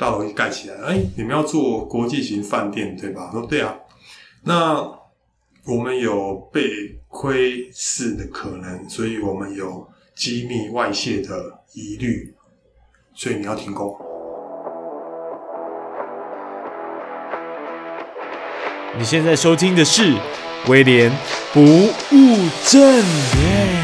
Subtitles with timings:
[0.00, 3.28] 大楼盖起来，哎、你们要做国际型饭店对吧？
[3.30, 3.76] 说对啊，
[4.44, 4.80] 那
[5.66, 9.86] 我们有被窥视的可能，所以我们有
[10.16, 12.34] 机密外泄的疑虑，
[13.12, 13.94] 所以你要停工。
[18.96, 20.16] 你现在收听的是
[20.68, 21.12] 威廉
[21.52, 23.79] 不务正业。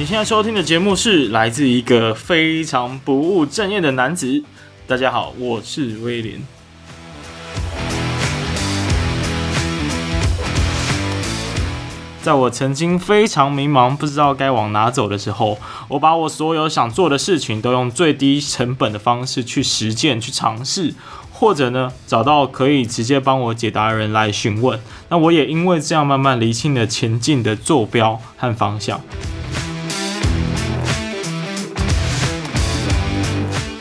[0.00, 4.42] 你现在收听的节目是来自一个非常不务正业的男子。
[4.86, 6.40] 大家好，我是威廉。
[12.22, 15.58] 在我曾经非常迷茫，不知道该往哪走的时候，
[15.88, 20.94] 我把我所有想做的事情都用最低成本的方式去实践、去尝试，
[21.30, 24.80] 或者呢，找到可以直接帮我解答的人来询问。
[25.10, 28.98] 那我也因为这样慢慢厘清了前进的坐标和方向。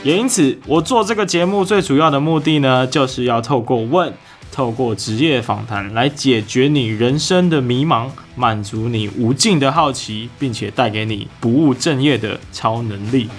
[0.09, 4.11] 也因此，我做这个节目最主要的目的呢，就是要透过问，
[4.51, 13.29] 透过职业访谈来解决你人生的迷茫，满足你无尽的好奇，并且带给你不务正业的超能力。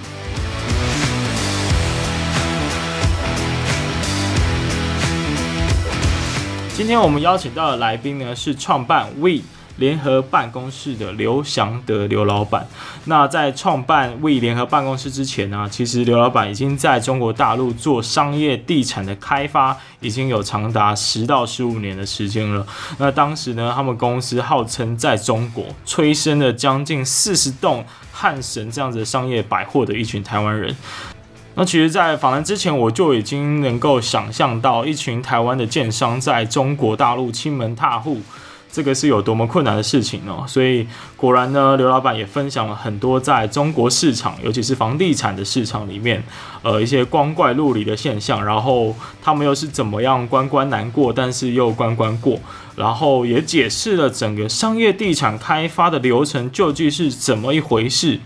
[6.73, 9.43] 今天我们邀请到的来宾呢，是创办 WE。
[9.81, 12.69] 联合办公室的刘祥德刘老板，
[13.07, 22.65] 那在创办 WE 联合办公室之前呢、其实刘老板已经在中国大陆做商业地产的开发，已经有长达十到十五年的时间了。
[22.99, 30.77] 那当时呢，他们公司号称在中国催生了将近四十栋汉神这样子的商业百货的一群台湾人。
[31.55, 38.21] 那其实，在访谈之前，我就已经能够想象到一群台湾的建商在中国大陆亲门踏户。
[38.73, 46.23] 这个是有多么困难的事情哦，所以果然呢，刘老板也分享了很多在中国市场，尤其是房地产的市场里面，
[46.63, 52.39] 呃，一些光怪陆离的现象，然后他们又是怎么样关关难过，但是又关关过，
[52.77, 58.21] 然后也解释了整个商业地产开发的流程究竟是怎么一回事。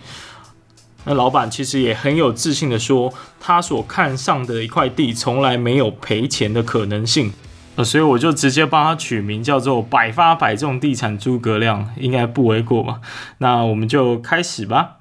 [1.07, 7.33] 那老板其实也很有自信的说，他所看上的一块地从来没有赔钱的可能性。
[7.77, 13.01] 呃，所以我就直接帮他取名叫做“百发百中地产诸葛亮”，应该不为过吧？
[13.39, 14.99] 那我们就开始吧。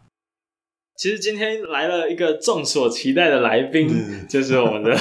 [0.97, 4.95] 其实今天来了一个众所期待的来宾，嗯、 就是我们的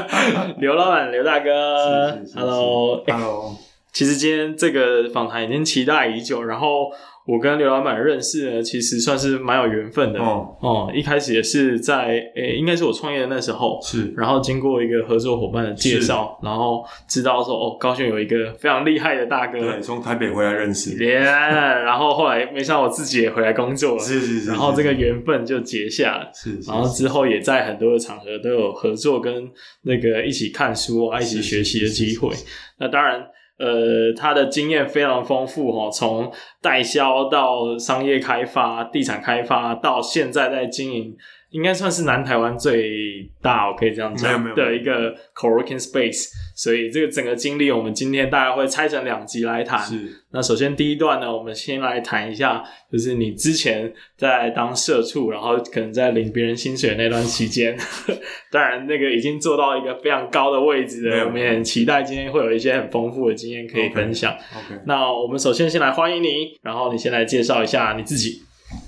[0.58, 2.18] 刘老板刘大哥。
[2.34, 3.04] Hello，Hello。
[3.06, 3.56] Hello.
[3.92, 6.90] 其实今天这个访谈已经期待已久，然后。
[7.26, 10.56] 我跟刘老板认识呢，其实算是蛮有缘分的哦。
[10.60, 14.12] 哦，一开始也是在诶、欸，应该是我创业的那时候，是。
[14.16, 20.96] 然后经过一个合作伙伴的介绍，然后知道说哦，高雄有一个非常厉害的大哥，对，从台北回来认识。
[20.96, 24.50] Yeah, 然后后来没想到我自己也回来工作了，是是是，是。
[24.50, 26.58] 然后这个缘分就结下了，是。
[26.66, 29.48] 然后之后也在很多的场合都有合作，跟
[29.82, 32.34] 那个一起看书啊，一起学习的机会。
[32.78, 33.24] 那当然。
[33.60, 36.32] 呃，他的经验非常丰富哈，从
[36.62, 41.14] 代销到商业开发、地产开发，到现在在经营。
[41.50, 46.28] 应该算是南台湾最大，我可以这样讲的一个 co-working space。
[46.60, 49.80] 所以这个整个经历，我们今天大概会拆成两集来谈。
[49.82, 50.22] 是。
[50.30, 52.62] 那首先第一段呢，我们先来谈一下，
[52.92, 57.74] 就是你之前在当社畜，然后可能在领别人薪水的那段期间。
[58.52, 61.24] 当然，那个已经做到一个非常高的位置了。
[61.24, 64.30] 我们也很期待今天会有一些很丰富的经验可以分享。
[64.30, 64.74] Okay.
[64.74, 64.82] OK。
[64.84, 68.42] 那我们首先先来欢迎你，然后你先来介绍一下你自己。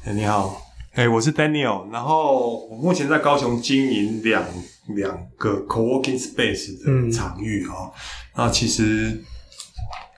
[0.06, 0.60] Hey, 你好。
[0.92, 4.44] 哎、hey，我是 Daniel，然后我目前在高雄经营两
[4.88, 7.92] 两个 co-working space 的场域哦、嗯。
[8.36, 9.22] 那其实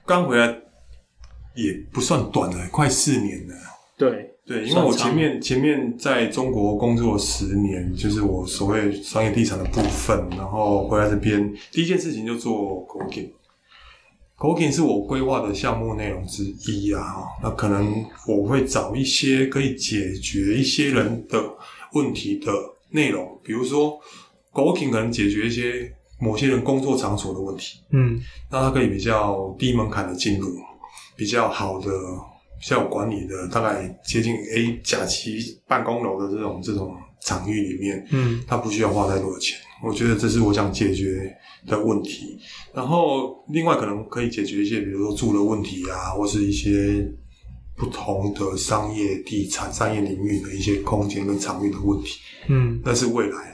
[0.06, 0.46] 刚回来
[1.54, 3.54] 也不算短了，快四年了。
[3.96, 13.30] 对对，因为我前面前面在中国工作十年，就是我所谓商业地产的部分，然后回来这边第一件事情就做 co-working。
[14.36, 21.40] Co-working 是我规划的项目内容之一啊，那可能我会找一些可以解决一些人的
[21.92, 22.52] 问题的
[22.90, 23.98] 内容，比如说
[24.54, 28.20] Co-working 可能解决一些某些人工作场所的问题，嗯，
[28.50, 30.48] 那它可以比较低门槛的进入，
[31.16, 31.90] 比较好的、
[32.60, 39.58] 比较有管理的，大概接近 A 甲级办公楼的这种这种场域里面，嗯，它不需要花太多的钱。
[39.82, 41.36] 我觉得这是我想解决
[41.66, 42.38] 的问题，
[42.72, 47.06] 然后另外可能可以解决一些，比如说住的问题啊，或是一些
[47.76, 52.20] 不同的商业地产、商业领域的一些空间跟场域的问题。
[52.46, 53.50] 嗯，那是未来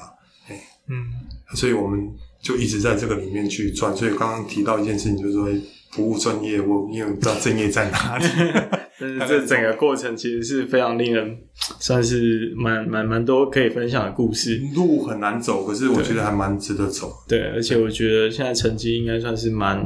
[0.90, 1.06] 嗯，
[1.54, 2.10] 所以我们
[2.42, 3.96] 就一直在这个里面去转。
[3.96, 5.48] 所以刚刚提到一件事情，就是说
[5.94, 8.24] 不务正业，我因为不知道正业在哪里。
[9.18, 11.34] 但是这整个过程其实是非常令人
[11.78, 14.60] 算是蛮蛮蛮多可以分享的故事。
[14.74, 17.10] 路很难走，可是我觉得还蛮值得走。
[17.26, 19.82] 对，而且我觉得现在成绩应该算是蛮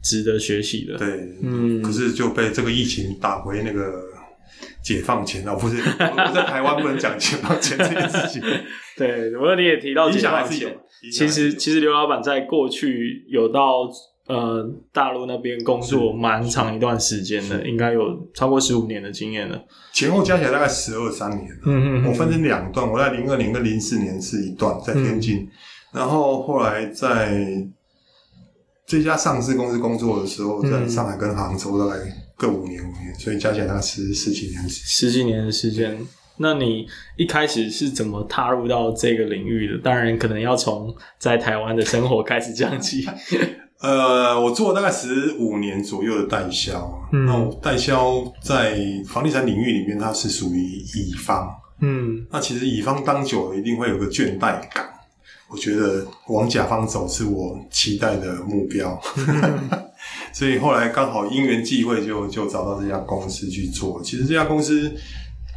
[0.00, 0.96] 值得学习的。
[0.96, 1.08] 对，
[1.42, 1.82] 嗯。
[1.82, 4.00] 可是就被这个疫情打回那个
[4.80, 5.78] 解放前了，不是？
[5.80, 8.40] 我在台湾不能讲解放前这件事情。
[8.98, 10.78] 对，不过你也提到解放前，
[11.12, 13.88] 其实其实刘老板在过去有到。
[14.28, 18.02] 呃，大陆那边工作蛮长一段时间的，应该有
[18.32, 19.60] 超过十五年的经验了。
[19.92, 21.50] 前后加起来大概十二三年。
[21.66, 22.06] 嗯嗯。
[22.06, 25.48] 我分成两段，我在零二年跟零四年是一段在天津，嗯、
[25.94, 27.66] 然后后来在
[28.86, 32.00] 这家上市公司工作的时候，在上海跟杭州大概
[32.36, 34.68] 各五年五年，所以加起来大概十十几年。
[34.68, 35.98] 十几年的时间。
[36.42, 36.86] 那你
[37.16, 39.78] 一开始是怎么踏入到这个领域的？
[39.78, 43.06] 当然，可能要从在台湾的生活开始讲起。
[43.80, 48.78] 呃，我做了大概十五年左右的代销，嗯，那我代销在
[49.08, 51.48] 房地产领域里面，它是属于乙方，
[51.80, 54.88] 嗯，那其实乙方当久了一定会有个倦怠感，
[55.50, 59.00] 我觉得往甲方走是我期待的目标，
[60.32, 64.00] 所以后来刚好因缘际会就就找到这家公司去做。
[64.00, 64.94] 其实这家公司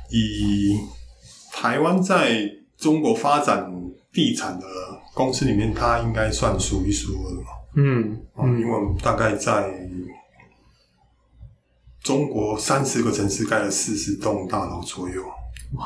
[0.09, 0.79] 以
[1.51, 3.71] 台湾在中国发展
[4.11, 4.65] 地产的
[5.13, 7.47] 公司里面，它应该算数一数二的嘛。
[7.75, 9.71] 嗯，嗯，因为我们大概在
[12.01, 15.21] 中国三十个城市盖了四十栋大楼左右。
[15.73, 15.85] 哇，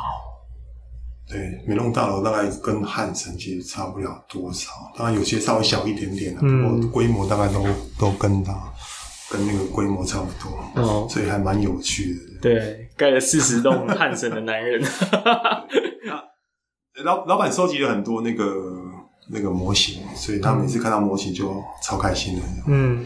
[1.27, 7.65] 对，每栋大楼大概跟汉城其实差不了多少，当然有些稍微小一点点的，嗯，不过规模大概都
[7.97, 8.53] 都跟它
[9.29, 12.19] 跟那个规模差不多，哦，所以还蛮有趣的。
[12.41, 14.81] 对，盖了四十栋汉城的男人，
[16.95, 18.45] 那老老板收集了很多那个。
[19.31, 23.05] 那个模型，所以他每次看到模型就超开心的，嗯，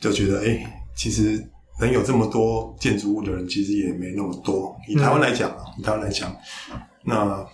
[0.00, 0.66] 就觉得哎、欸，
[0.96, 1.40] 其实
[1.80, 4.74] 能有这么多建筑物的人，其实也没那么多。
[4.88, 6.34] 以台湾来讲，以台湾来讲，
[7.04, 7.46] 那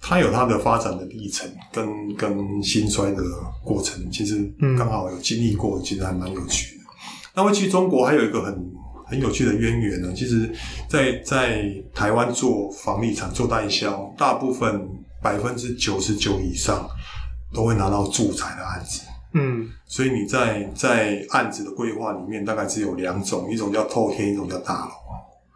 [0.00, 3.20] 他有他的发展的历程跟跟兴衰的
[3.64, 4.48] 过程，其实
[4.78, 6.75] 刚好有经历过，其实还蛮有趣的。
[7.36, 8.72] 那会去中国还有一个很
[9.04, 10.12] 很有趣的渊源呢。
[10.12, 10.50] 其实
[10.88, 14.88] 在，在在台湾做房地产做代销，大部分
[15.22, 16.88] 百分之九十九以上。
[17.54, 19.02] 都会拿到住宅的案子，
[19.32, 24.90] 嗯，所以你在在案子的规划里面，大概只有两种，一种叫透天，一种叫大楼，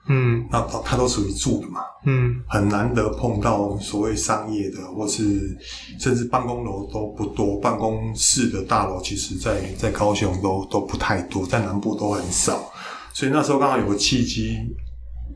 [0.06, 5.56] 嗯，那它它都属于住的嘛，嗯，很难得碰到所谓商业的，或是
[6.00, 12.72] 甚至办公楼都不多，办公室的大楼其实在在高雄都都不太多，在南部都很少，
[13.12, 14.56] 所以那时候刚好有个契机，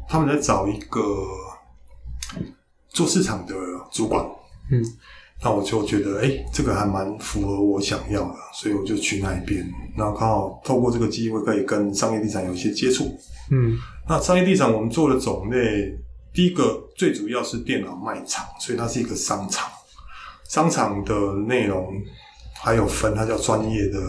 [0.08, 1.00] 他们在找一个
[2.88, 3.54] 做市场的
[3.92, 4.24] 主管，
[4.70, 4.82] 嗯。
[5.44, 9.62] 那我就觉得，哎、欸，这个还蛮符合我想要的，所以我就去那一边。
[9.94, 13.04] 那刚好透过这个机会，可以跟商业地产有一些接触。
[13.50, 13.76] 嗯，
[14.08, 15.94] 那商业地产我们做的种类，
[16.32, 19.70] 第一个最主要是电脑卖场，所以它是一个商场。
[20.48, 21.14] 商场的
[21.46, 21.92] 内容
[22.62, 24.00] 还有分，它叫专业的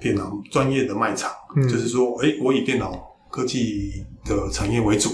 [0.00, 2.90] 电脑专业的卖场，嗯、就是说，哎、欸，我以电脑
[3.30, 5.10] 科技的产业为主。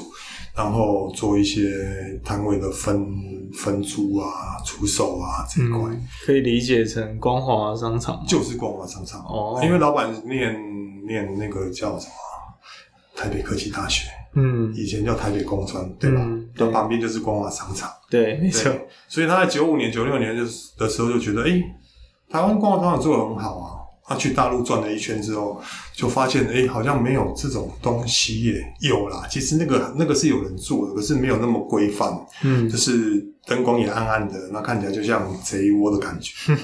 [0.54, 3.06] 然后做一些摊位的分
[3.54, 9.60] 分租啊、出售啊这一块、嗯，可以理解成光华商场，就是光华商场哦。
[9.62, 10.54] 因为老板念
[11.06, 12.12] 念那个叫什么
[13.16, 16.20] 台北科技大学，嗯，以前叫台北工专，对吧？
[16.22, 18.70] 嗯、对，旁边就是光华商场，对，没错。
[19.08, 20.42] 所以他在九五年、九六年就
[20.78, 21.62] 的时候就觉得，哎，
[22.30, 23.81] 台湾光华商场做的很好啊。
[24.12, 25.58] 他去大陆转了一圈之后，
[25.94, 28.62] 就发现哎、欸，好像没有这种东西耶。
[28.80, 32.12] 有啦，其实那个那个是有人做的，可是没有那么规范。
[32.42, 36.54] 嗯，就是灯光也暗暗的，那看起来就像贼窝的感觉。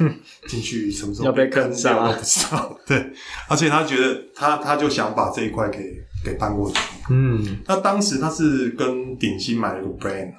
[0.47, 2.79] 进去什么时候要被坑杀都不知道。
[2.87, 3.13] 对，
[3.49, 5.79] 而且他觉得他他就想把这一块给
[6.23, 6.79] 给搬过去。
[7.09, 10.33] 嗯，那当时他是跟鼎新买了个 brand，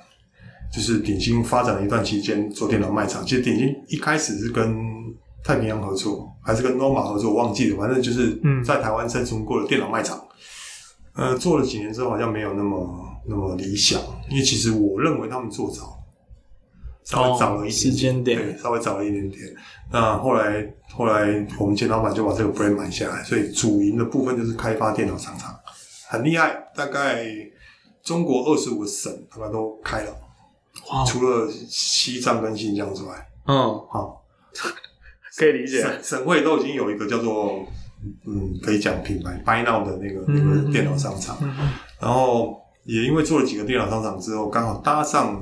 [0.72, 3.26] 就是鼎新发展了一段期间做电脑卖场。
[3.26, 4.78] 其实鼎新一开始是跟
[5.44, 7.78] 太平洋合作还是跟 Noma 合作，我忘记了。
[7.78, 10.18] 反正就是在台湾生存过的电脑卖场，
[11.16, 12.88] 嗯、呃，做了几年之后，好像没有那么
[13.28, 14.02] 那么理想。
[14.30, 15.98] 因为其实我认为他们做早，
[17.06, 19.42] 稍微早了一点时间点，对，稍微早了一点点。
[19.92, 25.58] 那后来后来我们钱老板就把这个 brand 买下来，所以主营的部分就是开发电脑商场，
[26.10, 26.70] 很厉害。
[26.76, 27.26] 大概
[28.04, 30.16] 中国二十五个省大概都开了，
[31.08, 33.56] 除了西藏跟新疆之外，嗯，
[33.90, 34.18] 好。
[35.40, 37.66] 可以理解，省省会都已经有一个叫做
[38.28, 41.38] 嗯，可以讲品牌 Buy Now 的那个那个电脑商场，
[41.98, 45.42] 然后也因为做了几个电脑商场之后，刚好搭上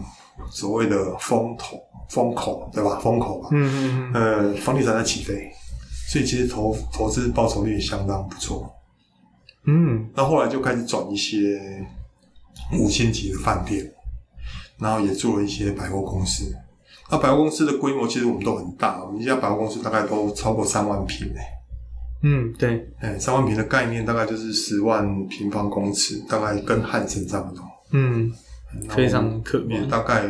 [0.52, 1.80] 所谓的风头
[2.12, 3.00] 风口，对吧？
[3.00, 5.50] 风口吧，嗯嗯嗯，呃，房地产在起飞，
[6.12, 8.72] 所以其实投投资报酬率也相当不错。
[9.66, 11.60] 嗯，那后来就开始转一些
[12.80, 13.92] 五星级的饭店，
[14.78, 16.56] 然后也做了一些百货公司。
[17.10, 21.42] 那百货公司的规模其实我们都很大，我们一家百货公司大概都超过三万平诶。
[22.24, 27.64] 嗯，对，哎，三万平的概念大概就是十万平方公尺，大概跟汉森差不多。
[27.92, 28.32] 嗯，
[28.90, 29.88] 非常可观。
[29.88, 30.24] 大概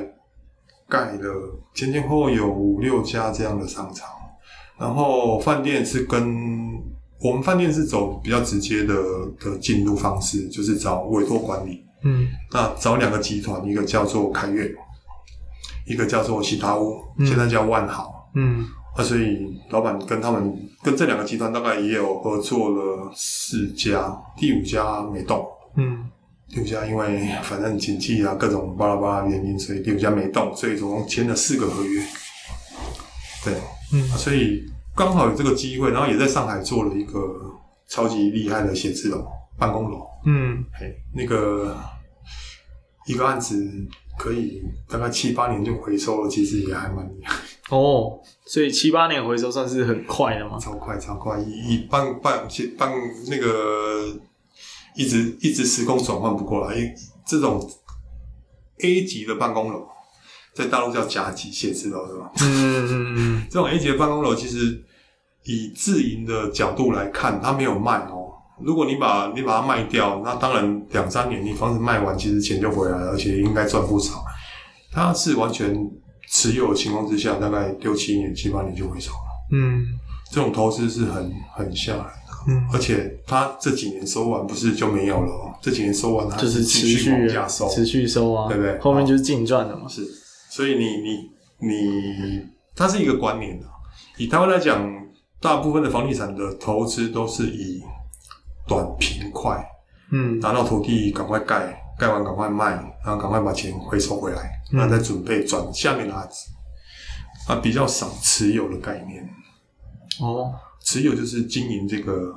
[0.89, 4.09] 盖了前前后后有五六家这样的商场，
[4.77, 6.35] 然后饭店是跟
[7.19, 8.95] 我们饭店是走比较直接的
[9.39, 11.83] 的进入方式，就是找委托管理。
[12.03, 14.71] 嗯，那找两个集团，一个叫做凯悦，
[15.87, 18.29] 一个叫做喜达屋，嗯、现在叫万豪。
[18.35, 18.65] 嗯。
[18.95, 20.51] 那、啊、所以老板跟他们
[20.81, 25.45] 跟这两个集团大概也有合作了四家，第五家没动。
[25.75, 26.09] 嗯，
[26.49, 32.01] 第五家因为反正经济啊各种巴拉巴拉原因，所以第五家没动，所以总共签了四个合约。
[33.45, 33.53] 对，
[33.93, 34.65] 嗯，啊、所以
[34.95, 37.21] 刚好有这个机会，然后也在上海做了一个
[37.87, 39.23] 超级厉害的写字楼、
[39.59, 40.07] 办公楼。
[40.25, 41.77] 嗯，嘿，那个
[43.05, 43.63] 一个案子
[44.17, 47.35] 可以大概七八年就回收了，其实也还蛮厉害。
[47.69, 50.57] 哦，所以七八年回收算是很快的嘛？
[50.57, 52.47] 超快，超快，一一半半
[52.77, 52.91] 半
[53.29, 54.17] 那个
[54.95, 56.75] 一直一直时空转换不过来。
[56.75, 56.93] 因为
[57.25, 57.59] 这种
[58.79, 59.85] A 级的办公楼，
[60.53, 62.31] 在大陆叫甲级写字楼，是吧？
[62.41, 63.47] 嗯嗯嗯。
[63.49, 64.81] 这种 A 级的办公楼，其实
[65.43, 68.26] 以自营的角度来看，它没有卖哦。
[68.61, 74.23] 如果你把你把它卖掉，那当然两三年你房子卖完，其实钱就回来了，而且应该赚不少。
[74.91, 75.75] 它是完全。
[76.29, 79.17] 持有的情况之下，大概六七年、七八年就回手了。
[79.53, 79.81] 嗯，
[80.29, 82.11] 这种投资是很很吓人的。
[82.49, 85.53] 嗯，而且它这几年收完，不是就没有了哦。
[85.61, 88.77] 这几年收完，它就是持续往下收，持续收啊，对不对？
[88.79, 89.87] 后面就是净赚的嘛。
[89.87, 90.05] 是，
[90.49, 91.29] 所以你你
[91.65, 92.41] 你，
[92.75, 93.65] 它是一个观念的。
[94.17, 94.85] 以台湾来讲，
[95.39, 97.81] 大部分的房地产的投资都是以
[98.67, 99.65] 短平快，
[100.11, 101.83] 嗯，拿到土地赶快盖。
[101.99, 106.47] 盖完赶快卖，然后赶快把钱回收回来，然后再准备转下面的案子。
[107.51, 109.27] 啊，比较少持有的概念。
[110.21, 112.31] 哦，持有就是经营这个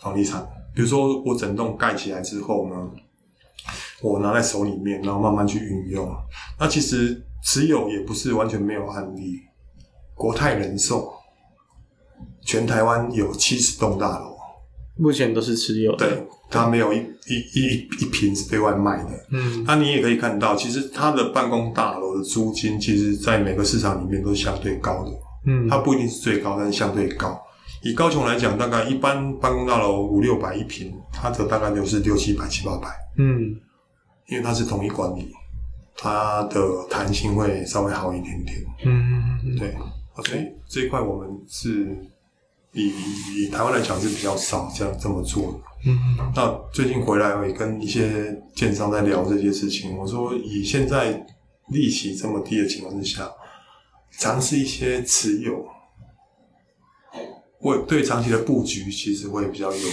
[0.00, 0.42] 房地产。
[0.74, 2.90] 比如说，我整栋盖起来之后呢，
[4.00, 6.10] 我拿在手里面，然后慢慢去运用。
[6.58, 9.38] 那其实持有也不是完全没有案例。
[10.14, 11.12] 国泰人寿，
[12.40, 14.33] 全台湾有七十栋大楼，
[14.96, 16.08] 目前都是持有的。
[16.08, 16.26] 对。
[16.50, 25.10] 它没有一一一一瓶是对外卖的，嗯，那你也可以看到，其实它的办公大楼的租金，其实，在每个市场里面都是相对高的，
[25.46, 27.36] 嗯，它不一定是最高，但是相对高。
[27.82, 33.56] 以高雄来讲，大概一般办公大楼五六百一平，它的大概就是六七百七八百，嗯，
[34.28, 35.32] 因为它是统一管理，
[35.96, 39.74] 它的弹性会稍微好一点点，嗯，对
[40.14, 41.96] ，OK，这一块我们是
[42.74, 42.92] 以
[43.36, 45.58] 以台湾来讲是比较少这样这么做的。
[45.86, 49.96] 嗯，那最近回来我也跟一些建商在聊这些事情。
[49.96, 51.24] 我说，以现在
[51.68, 53.30] 利息这么低的情况之下，
[54.18, 55.64] 尝试一些持有，
[57.58, 59.88] 会对长期的布局其实会比较有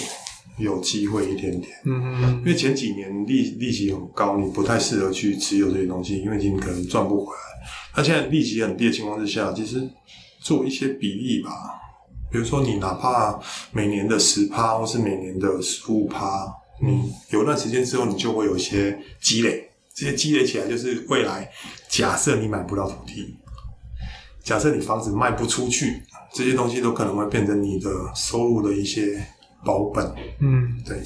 [0.57, 1.73] 有机会一点点。
[1.85, 7.41] 嗯嗯，因为前几年利利息很高，你不太适合去持有这些东西，因为你可能赚不回来。
[7.97, 9.88] 那现在利息很低的情况之下，其实
[10.39, 11.51] 做一些比例吧。
[12.31, 13.38] 比如说，你哪怕
[13.71, 19.69] 每年的十趴，或是每年的十五趴，你有段时间之后，你就会有一些积累。
[19.93, 21.51] 这些积累起来，就是未来
[21.89, 23.35] 假设你买不到土地，
[24.41, 26.01] 假设你房子卖不出去，
[26.33, 29.21] 这些东西都可能会变成你的收入的一些
[29.65, 30.15] 保本。
[30.39, 30.97] 嗯，对。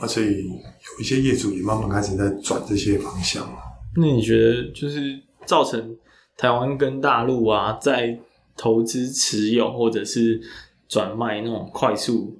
[0.00, 3.48] 而且有一些业主也慢慢开始在转这些方向。
[3.96, 5.96] 那你觉得，就是造成
[6.36, 8.16] 台湾跟大陆啊，在
[8.58, 10.38] 投资持有或者是
[10.88, 12.38] 转卖那种快速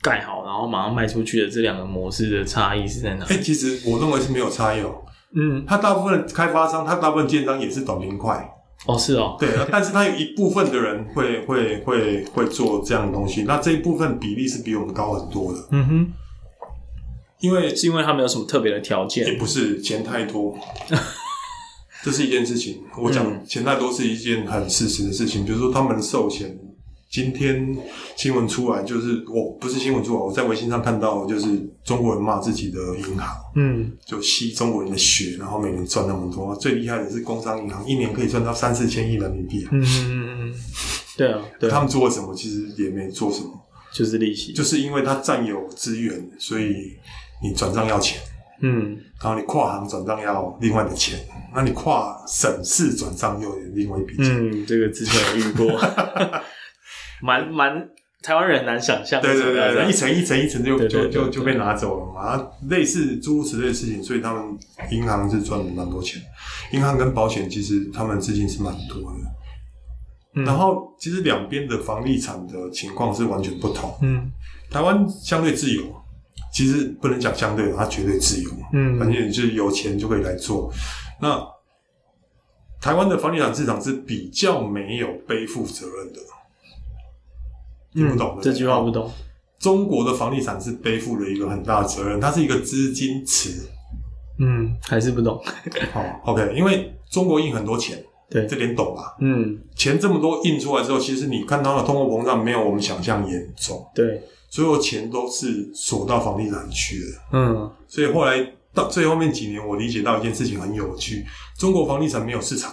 [0.00, 3.24] 盖好，然后马上卖出去的这两个模式的差异是在哪？
[3.24, 5.02] 哎、欸，其实我认为是没有差异哦。
[5.34, 8.56] 嗯，他大部分开发商，他大部分建商也是短平快。
[8.86, 9.36] 哦，是哦。
[9.38, 15.58] 对，但是他有一部分的人会会会会做这样的东西，那这一部分比例是比我们高很多的。
[15.70, 16.12] 嗯哼，
[17.40, 20.56] 因为是因为他没有什么特别的条件，也不是钱太多。
[22.02, 25.42] 这是一件事情，我讲钱太多是一件很事实的事情。
[25.42, 26.58] 嗯、比如说，他们售前，
[27.10, 27.76] 今天
[28.16, 31.46] 新闻出来，就是我不是新闻出来，我在微信上看到，就是
[31.84, 36.56] 中国人骂自己的银行，嗯，就吸中国人的血，然后每年赚那么多。
[36.56, 39.66] 最厉害的是工商银行，一年可以赚到三四千亿人民币。
[39.70, 40.54] 嗯嗯嗯，
[41.18, 42.34] 对啊，对啊，他们做了什么？
[42.34, 43.50] 其实也没做什么，
[43.92, 46.96] 就是利息，就是因为他占有资源，所以
[47.42, 48.18] 你转账要钱。
[48.62, 51.18] 嗯，然后你跨行转账要另外的钱，
[51.54, 54.26] 那你跨省市转账又有另外一笔钱。
[54.26, 55.80] 嗯，这个之前有遇过，
[57.22, 57.88] 蛮蛮
[58.22, 59.20] 台湾人很难想象。
[59.22, 62.20] 对对对对，一层一层一层就就就就被拿走了嘛。
[62.20, 64.42] 啊，类似诸如此类的事情，所以他们
[64.90, 66.20] 银行是赚了蛮多钱。
[66.72, 69.18] 银行跟保险其实他们资金是蛮多的。
[70.36, 73.92] 嗯、然后其实两边的房地产的情况是完全不同。
[74.00, 74.30] 嗯，
[74.70, 75.82] 台湾相对自由，
[76.52, 78.50] 其实不能讲相对，它绝对自由。
[78.72, 80.72] 嗯，反正就是有钱就可以来做。
[81.20, 81.40] 那
[82.80, 86.20] 台湾的房地产市场是比较没有背负责任的。
[87.92, 89.10] 听不懂的、嗯、这句话不懂。
[89.58, 93.68] 中国的房地产是背负了一个很大的责任，它是一个资金池。
[94.38, 95.42] 嗯，还是不懂。
[95.92, 98.02] 好，OK，因为中国印很多钱。
[98.30, 99.16] 对，这点懂吧？
[99.20, 103.84] 嗯，钱这么多印出来之后，其实你看到的通货膨胀没有我们想象严重。
[103.92, 107.06] 对，所有钱都是锁到房地产去的。
[107.32, 108.38] 嗯，所以后来
[108.72, 111.26] 到最后面几年，我理解到一件事情很有趣：
[111.58, 112.72] 中国房地产没有市场，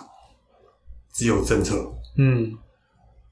[1.11, 1.91] 只有政策。
[2.17, 2.53] 嗯，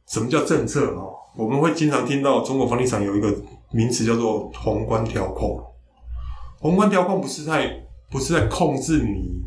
[0.07, 0.95] 什么叫政策？
[0.95, 3.31] 哦，我们会经常听到中国房地产有一个
[3.71, 5.63] 名词叫做宏观调控。
[6.59, 9.44] 宏观调控不是在不是在控制你。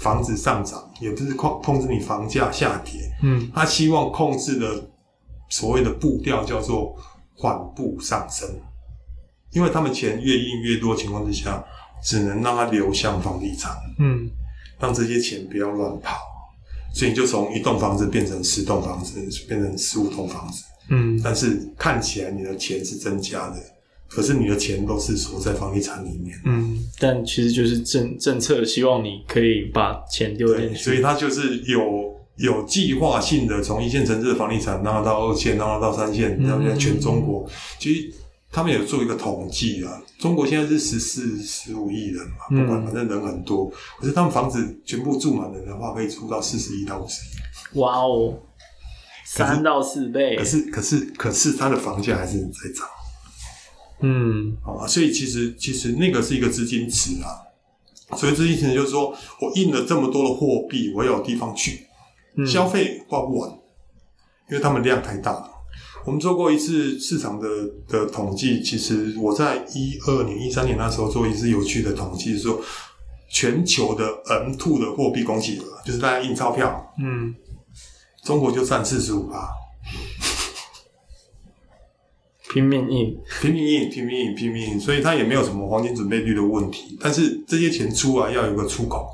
[0.00, 4.90] 房子上涨，也不是控控制你房价下跌，嗯，他希望控制的
[5.50, 6.96] 所谓的步调叫做
[7.34, 8.48] 缓步上升，
[9.52, 11.62] 因为他们钱越印越多情况之下，
[12.02, 14.30] 只能让它流向房地产，嗯，
[14.78, 16.16] 让这些钱不要乱跑，
[16.94, 23.56] 所以你就从一栋房子变成十栋房子，变成十五栋房子，嗯，但是看起来你的钱是增加的。
[24.10, 31.80] 可是你的钱都是锁在房地产里面，嗯，但其实就是政政策希望你可以把钱丢进去，所以它就是有
[32.36, 37.46] 有计划性的从一线城市的房地产，然后到二线，然后到三线，然后在全中国。
[37.46, 38.12] 嗯、其实
[38.50, 47.78] 他们有做一个统计啊，中国现在是十四十五亿人嘛，不管反正人很多，嗯、可是他们房子全部住满人的话，可以住到四十亿到五十亿。
[47.78, 48.34] 哇哦，
[49.24, 50.34] 三到四倍。
[50.34, 52.88] 可是可是可是它的房价还是在涨。
[54.00, 57.36] 嗯，好啊，所以其实其实那个是一个资金池啊，
[58.16, 61.86] 所以资金池就是说我印了这么多的货币，我有地方去，
[62.36, 63.50] 嗯、消费花不完，
[64.50, 65.50] 因为他们量太大了。
[66.06, 67.46] 我们做过一次市场的
[67.86, 72.58] 的统计，其实我在一二年、一三年那时候做一次有趣的统计，是说
[73.30, 77.34] 全球的 M2 的货币供给额，就是大家印钞票，嗯，
[78.24, 79.46] 中国就占四十五趴。
[82.52, 86.98] 拼命印，拼命印，拼命印，拼命印，所以它也没有什么黄金准备率的问题。
[87.00, 89.08] 但是这些钱出来要有个出口，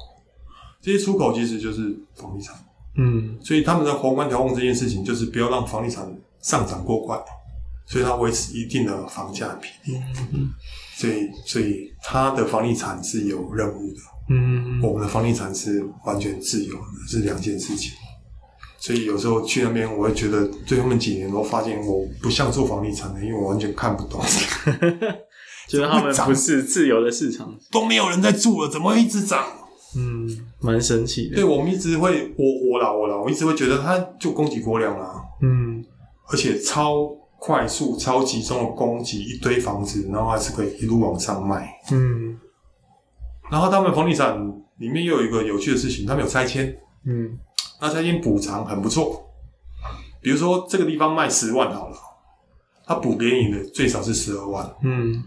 [0.81, 2.55] 这些出口其实就是房地产。
[2.99, 7.15] 嗯，所以他们的宏观调控这件事情，就是不要让房地产上涨过快，
[7.85, 9.99] 所以它维持一定的房价比例。
[10.97, 13.99] 所以，所以它的房地产是有任务的。
[14.31, 17.93] 嗯，我们的房地产是完全自由的，是两件事情。
[18.87, 24.21] 所以有时候去那边，我会觉得最后面几年，我发现我不像做房地产的，因为我完全看不懂。
[25.67, 29.43] 觉 得他们不是自由的市场，都没有人在住了，怎么会一直涨？
[29.97, 30.29] 嗯，
[30.61, 31.35] 蛮神奇的。
[31.35, 35.17] 对，我们一直会，我我啦我老，我一直会觉得它就供给过量啊。
[35.43, 35.85] 嗯，
[36.31, 37.09] 而且超
[37.41, 41.69] 快速、超集中的供给一堆房子，然后还是可以一路往上卖。
[41.91, 42.39] 嗯，
[43.51, 44.39] 然后他们房地产
[44.79, 46.73] 里面又有一个有趣的事情，他们有拆迁。
[47.07, 47.39] 嗯。
[47.81, 49.29] 那拆迁补偿很不错，
[50.21, 51.97] 比如说这个地方卖十万好了，
[52.87, 55.23] 他补给你的最少是十二万，嗯，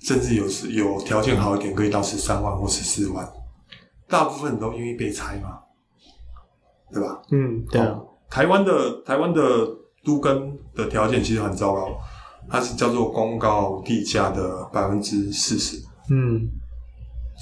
[0.00, 3.30] 甚至有时有条件好一点可以到十三万或十四万，
[4.08, 5.58] 大部分都愿意被拆嘛，
[6.92, 7.22] 对吧？
[7.30, 8.00] 嗯，对啊。
[8.30, 9.40] 台湾的台湾的
[10.02, 11.98] 都更的条件其实很糟糕，
[12.48, 15.76] 它是叫做公告地价的百分之四十，
[16.08, 16.48] 嗯，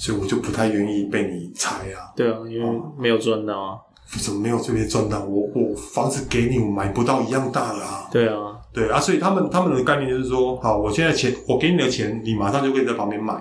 [0.01, 2.09] 所以我就不太愿意被你拆啊。
[2.15, 3.77] 对啊，因为没有赚到啊。
[4.19, 5.23] 怎么没有这边赚到？
[5.23, 8.09] 我我房子给你，我买不到一样大的啊！
[8.11, 13.33] 对啊，对啊，所以他们他们的概念就是说，好，我现在钱我给你的钱，你马上就可以在旁边买，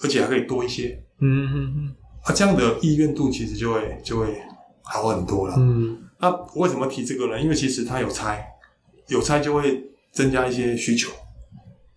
[0.00, 1.02] 而且还可以多一些。
[1.20, 1.94] 嗯嗯嗯，
[2.24, 4.26] 啊，这样的意愿度其实就会就会
[4.82, 5.54] 好很多了。
[5.58, 7.40] 嗯，那为什么提这个呢？
[7.40, 8.46] 因为其实他有拆，
[9.08, 11.10] 有拆就会增加一些需求。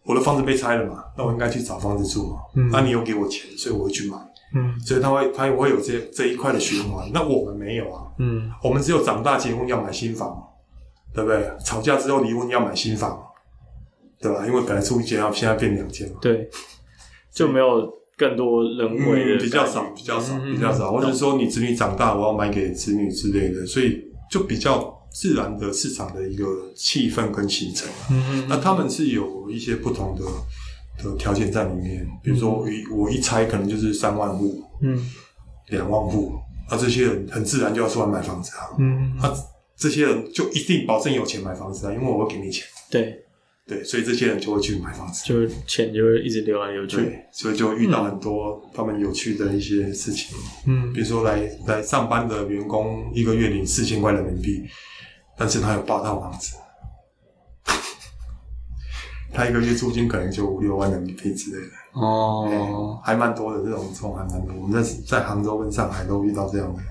[0.06, 2.38] 我的房子被拆了嘛，那我应该去找房子住嘛。
[2.56, 4.16] 嗯，那你有给我钱，所以我会去买。
[4.54, 7.10] 嗯，所以他会，他也会有这这一块的循环。
[7.12, 8.04] 那我们没有啊。
[8.20, 10.42] 嗯，我们只有长大结婚要买新房，
[11.14, 11.52] 对不对？
[11.66, 13.20] 吵架之后离婚要买新房，
[14.22, 14.46] 对吧？
[14.46, 16.20] 因为本来住一间，要现在变两间嘛。
[16.22, 16.48] 对，
[17.34, 20.92] 就没有更多人为的、嗯、比较少，比较少，比较少。
[20.92, 27.88] 或者说你子女长大，我要买给子女之类的，所以就比较自然的市场的一个气氛跟形成。
[28.12, 30.26] 嗯，那他们是有一些不同的。
[30.98, 34.98] 的条件在里面，比如说我一我一猜可能就是三万户，嗯，
[35.68, 36.32] 两万户，
[36.72, 39.30] 那这些人很自然就要出来买房子啊，嗯，那
[39.76, 43.26] 这些人就一定保证有钱买房子啊，因为我会给你钱，对，
[43.68, 46.96] 对，所以这些人就会去买房子，就是钱就会一直流来流去。
[46.96, 50.38] 对，所以就遇到很多他们有趣的一些事情。
[50.66, 54.64] 嗯，比如说来来上班的员工一个月领四千块人民币，
[55.38, 56.56] 但是他有八套房子，
[59.34, 61.74] 他一个月租金可能就五六万人民币之类的。
[61.94, 64.56] 哦，还蛮多的这种状况，还蛮多。
[64.62, 66.82] 我们在在杭州跟上海都遇到这样的。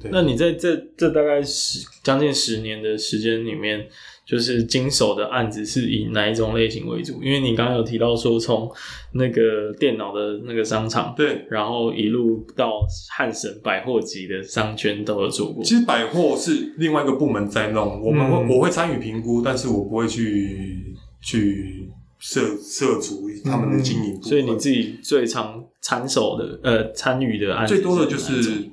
[0.00, 3.86] 对，那你在这这大概十将近十年的时间里面，
[4.26, 7.22] 就是经手的案子是以哪一种类型为主？
[7.22, 8.70] 因为你刚刚有提到说，从
[9.12, 15.62] 那个电脑的那个商场，对，然后一路到汉神百货级的商圈都有做过。
[15.64, 24.22] 其实百货是另外一个部门在弄，我们会、嗯、我会参与评估，但是我不会去去涉涉足他们的经营、嗯。
[24.22, 28.68] 所以你自己最常参手的呃参与的案子最多的就是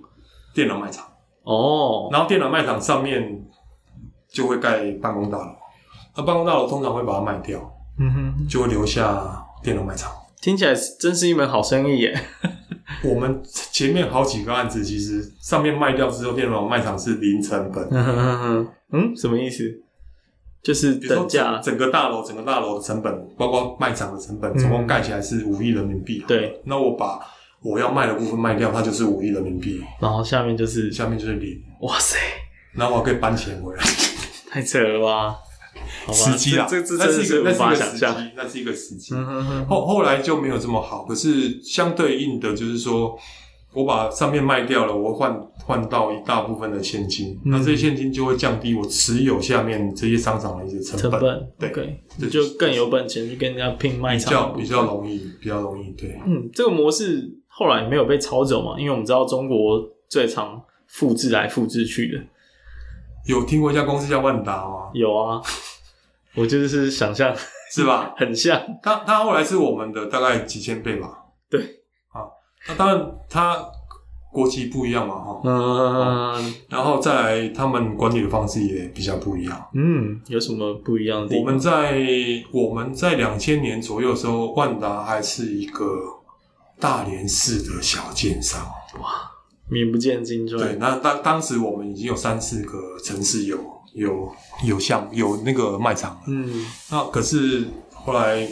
[0.55, 1.05] 电脑卖场
[1.43, 3.45] 哦，然后电脑卖场上面。
[4.27, 5.55] 就会盖办公大楼，
[6.17, 7.57] 那办公大楼通常会把它卖掉，
[7.97, 10.11] 嗯哼，就会留下电脑卖场。
[10.41, 12.19] 听起来真是一门好生意耶。
[13.05, 17.87] 我们前面好几个案子，其实上面卖掉之后，电脑卖场是零成本。
[17.89, 19.63] 嗯哼哼哼，嗯，什么意思？
[20.61, 26.25] 就是等价，整个大楼，整个大楼的成本，包括卖场的成本，总共盖起来是五亿人民币。
[26.27, 27.21] 对，那我把
[27.65, 29.81] 我要卖的部分卖掉，它就是五亿人民币。
[29.99, 31.59] 然后下面就是下面就是零。
[31.81, 32.17] 哇塞！
[32.73, 33.83] 然后我可以搬钱回来。
[34.49, 35.35] 太扯了吧！
[36.13, 39.13] 时机啊，这这这是无法想象，那是一个时机。
[39.13, 39.65] 嗯哼哼。
[39.65, 43.17] 后后来就没有这么好，可是相对应的，就是说
[43.73, 51.11] 我把上面卖掉了，我换换到一大部分的现金，嗯，那这些现金就会降低我持有下面这些商场的一些成本。
[51.11, 55.89] 成本对，okay, 就更有本钱去跟人家拼卖场，比较比较容易，比较容易。
[55.91, 58.77] 对，嗯，这个模式后来没有被抄走嘛？
[58.77, 62.21] 因为我们知道中国最常复制来复制去的。
[63.25, 64.89] 有听过一家公司叫万达吗？
[64.93, 65.41] 有啊，
[66.35, 67.33] 我就是想象，
[67.73, 68.13] 是吧？
[68.19, 68.61] 很像。
[68.83, 71.23] 他他后来是我们的大概几千倍吧？
[71.49, 71.59] 对，
[72.11, 72.27] 啊，
[72.67, 73.57] 那当然他
[74.31, 79.69] 国籍不一样嘛，哈，嗯，然后再来他们管理的方式也比较不一样。
[79.73, 81.41] 嗯，有什么不一样的地方？
[81.41, 81.97] 我们在
[82.51, 85.85] 我们在两千年左右的时候，万达还是一个
[86.79, 88.61] 大连市的小建商，
[88.99, 89.31] 哇。
[89.67, 90.61] 名不见经传。
[90.61, 93.57] 对，那当当时我们已经有三四个城市有
[93.93, 94.31] 有
[94.63, 96.21] 有像有那个卖场了。
[96.27, 98.47] 嗯，那可是后来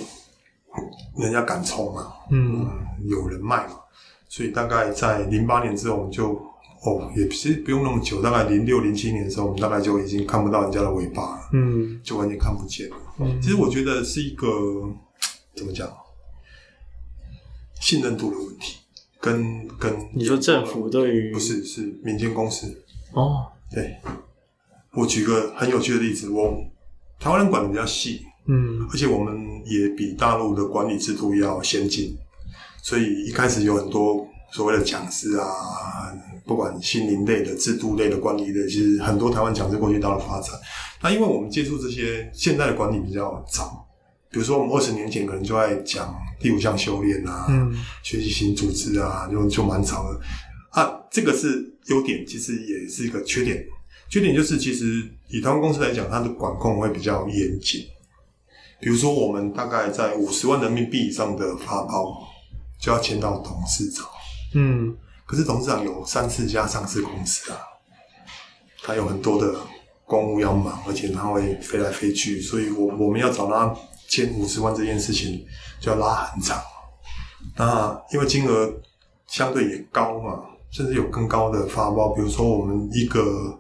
[1.16, 3.76] 人家敢冲嘛，嗯，嗯，有人卖嘛，
[4.28, 6.32] 所以大概在零八年之后，我们就
[6.84, 12.96] 哦，也其实不用那么久，大概零六零七年的时候，我们大概就已经看不到人家的尾巴了，嗯，就完全看不见了。
[13.20, 14.48] 嗯，其实我觉得是一个
[15.56, 15.88] 怎么讲，
[17.84, 18.78] 信任度的问题。
[19.20, 22.68] 跟跟你说政府对于不是是民间公司
[23.14, 23.96] 哦，对，
[24.94, 26.62] 我举个很有趣的例子，我
[27.22, 29.34] 台湾人管的比较细，嗯，而且我们
[29.66, 32.18] 也比大陆的管理制度要先进，
[32.82, 35.48] 所以一开始有很多所谓的讲师啊，
[36.46, 40.52] 不管心灵类的、制度类的、管理类，其实很多台湾讲师过去到了发展。
[41.02, 43.83] 那因为我们接触这些现在的管理比较早。
[44.34, 50.20] 比如说，我们二十年前可能就在讲第五项修炼啊，嗯，学习型组织啊，就就蛮早的
[50.72, 50.92] 啊。
[51.12, 53.64] 这个是优点，其实也是一个缺点。
[54.10, 57.86] 缺点就是，其实以台湾公司来讲，它的管控会比较严谨。
[58.82, 62.28] 比如说，我们大概在五十万人民币以上的发包，
[62.82, 64.04] 就要签到董事长。
[64.56, 67.60] 嗯，可是董事长有三四家上市公司啊，
[68.82, 69.56] 他有很多的
[70.06, 73.76] 公务要忙，而且他会飞来飞去，所以我我们要找他。
[74.14, 75.44] 签五十万这件事情
[75.80, 76.62] 就要拉很长，
[77.58, 78.72] 那因为金额
[79.26, 83.60] 相对也高嘛，甚至有更高的发包，比如说我们一个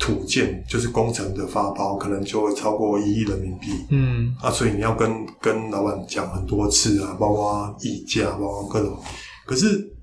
[0.00, 3.68] 土建就是工程的发包，可能就会超过一亿人民币。
[3.90, 9.00] 嗯，啊，所以你要跟跟老板讲很多次啊，包括议价，包括各种。
[9.46, 9.94] 可是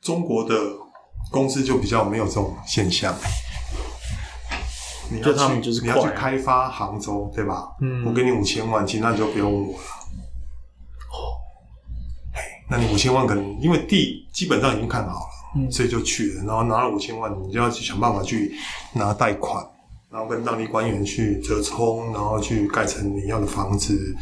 [0.00, 0.54] 中国的
[1.30, 3.14] 公司就比较没有这种现象。
[5.10, 7.68] 你要去，就是你要去开发杭州，对吧？
[7.80, 9.78] 嗯，我给你五千万，其他你就不用问我了。
[11.10, 11.14] 哦，
[12.32, 16.44] 嘿，那你五千万可能因为地基本上已经看好了，嗯，所以就去了。
[16.44, 18.54] 然后拿了五千万，你就要去想办法去
[18.94, 19.66] 拿贷款，
[20.10, 24.14] 然后跟当地官员去折冲，然后去盖成你要的房子。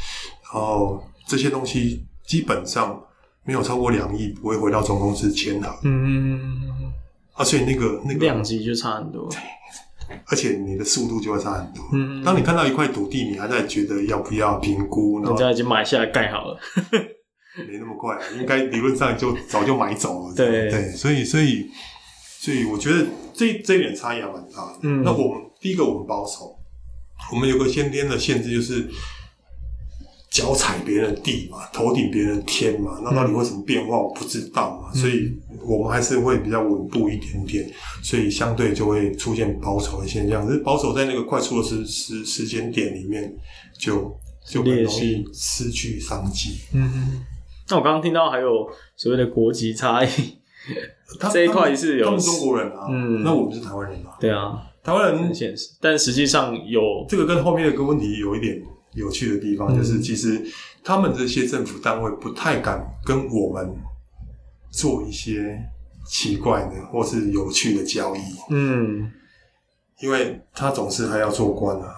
[0.42, 2.98] 然后这些东西基本上
[3.44, 5.70] 没有超过两亿，不会回到总公司签的。
[5.82, 6.90] 嗯，
[7.34, 9.28] 啊，所以那个那个量级就差很多。
[10.26, 11.84] 而且你的速度就会差很多。
[11.92, 16.58] 嗯，当你看到一块土地，你还在觉得要不要评估，人家已经买下来盖好了，
[17.68, 20.34] 没那么快，应该理论上就早就买走了。
[20.34, 21.68] 对对，所以所以
[22.40, 24.78] 所以我觉得这这一点差异还蛮大的。
[24.82, 26.56] 嗯，那我们第一个我们保守，
[27.32, 28.88] 我们有个先天的限制，就是
[30.30, 35.32] 脚踩别人的地嘛，头顶别人的天嘛，那到底会什么变化我不知道嘛，嗯、所以
[35.66, 37.66] 我们还是会比较稳步一点点，
[38.02, 40.46] 所以相对就会出现保守的现象。
[40.46, 43.34] 可是保守在那个快速的时时时间点里面
[43.78, 44.14] 就，
[44.46, 46.58] 就就很容易失去商机。
[46.74, 47.24] 嗯，
[47.70, 50.08] 那我刚刚听到还有所谓的国籍差异，
[51.32, 58.62] 这一块是有他们中国人啊，嗯，那我们是台湾人啊，对啊，台湾人很现实，但实际上有这个跟后面的个问题有一点。
[58.98, 60.44] 有趣的地方就是，其实
[60.84, 63.74] 他们这些政府单位不太敢跟我们
[64.70, 65.58] 做一些
[66.06, 68.20] 奇怪的或是有趣的交易。
[68.50, 69.10] 嗯，
[70.00, 71.94] 因为他总是还要做官啊，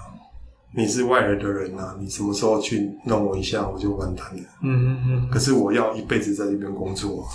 [0.77, 4.43] 你是外来的人啊，你什么时候去弄我一下，我就完蛋了。
[4.63, 5.31] 嗯嗯嗯。
[5.31, 7.29] 可是我要一辈子在这边工作，啊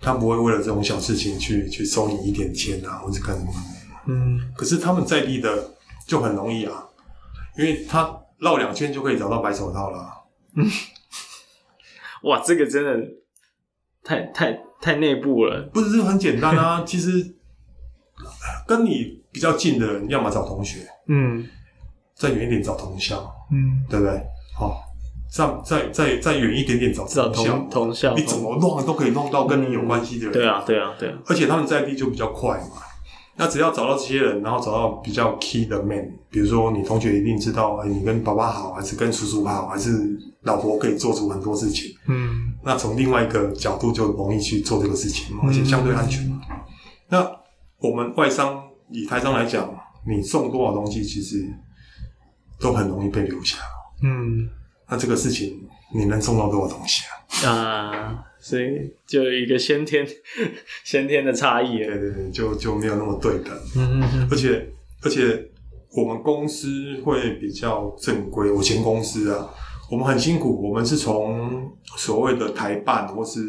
[0.00, 3.52] 他不会为了这种小事情去去收你一点钱啊，或者干什么。
[4.06, 4.40] 嗯。
[4.56, 5.74] 可是他们在地的
[6.06, 6.84] 就很容易啊，
[7.58, 8.16] 因为他。
[8.40, 10.08] 绕两圈就可以找到白手套了。
[10.56, 10.66] 嗯，
[12.24, 13.08] 哇，这个真的
[14.02, 15.62] 太太太内部了。
[15.72, 16.82] 不是，这很简单啊。
[16.86, 17.34] 其实
[18.66, 21.46] 跟你比较近的人，要么找同学，嗯，
[22.14, 24.20] 再远一点找同校，嗯，对不对？
[24.58, 24.82] 好，
[25.30, 30.32] 再再再再远一点点找同校，同校，你怎么弄都可以弄到跟你有关系的人。
[30.32, 31.18] 对啊，对啊，对啊。
[31.26, 32.82] 而且他们在地就比较快嘛。
[33.40, 41.90] 那只要找到这些人，然后找到比较 key 的 man，比如说你同学一定知道，哎，你跟爸爸好，还是跟叔叔好，还是老婆可以做出很多事情。
[42.06, 46.22] 嗯，那从另外一个角度就容易去做这个事情，而且相对安全。
[46.28, 46.38] 嗯、
[47.08, 47.26] 那
[47.78, 49.74] 我们外商以台商来讲，
[50.06, 51.42] 你送多少东西，其实
[52.60, 53.56] 都很容易被留下。
[54.02, 54.46] 嗯，
[54.86, 57.04] 那这个事情你能送到多少东西
[57.46, 57.50] 啊？
[57.50, 58.24] 啊。
[58.40, 60.06] 所以就有一个先天
[60.82, 63.54] 先天的差异，对对对，就就没有那么对等。
[63.76, 64.28] 嗯嗯嗯。
[64.30, 64.66] 而且
[65.02, 65.48] 而且
[65.92, 66.68] 我们公司
[67.04, 69.50] 会比较正规，我前公司啊，
[69.90, 73.40] 我们很辛苦，我们是从所谓的台办或是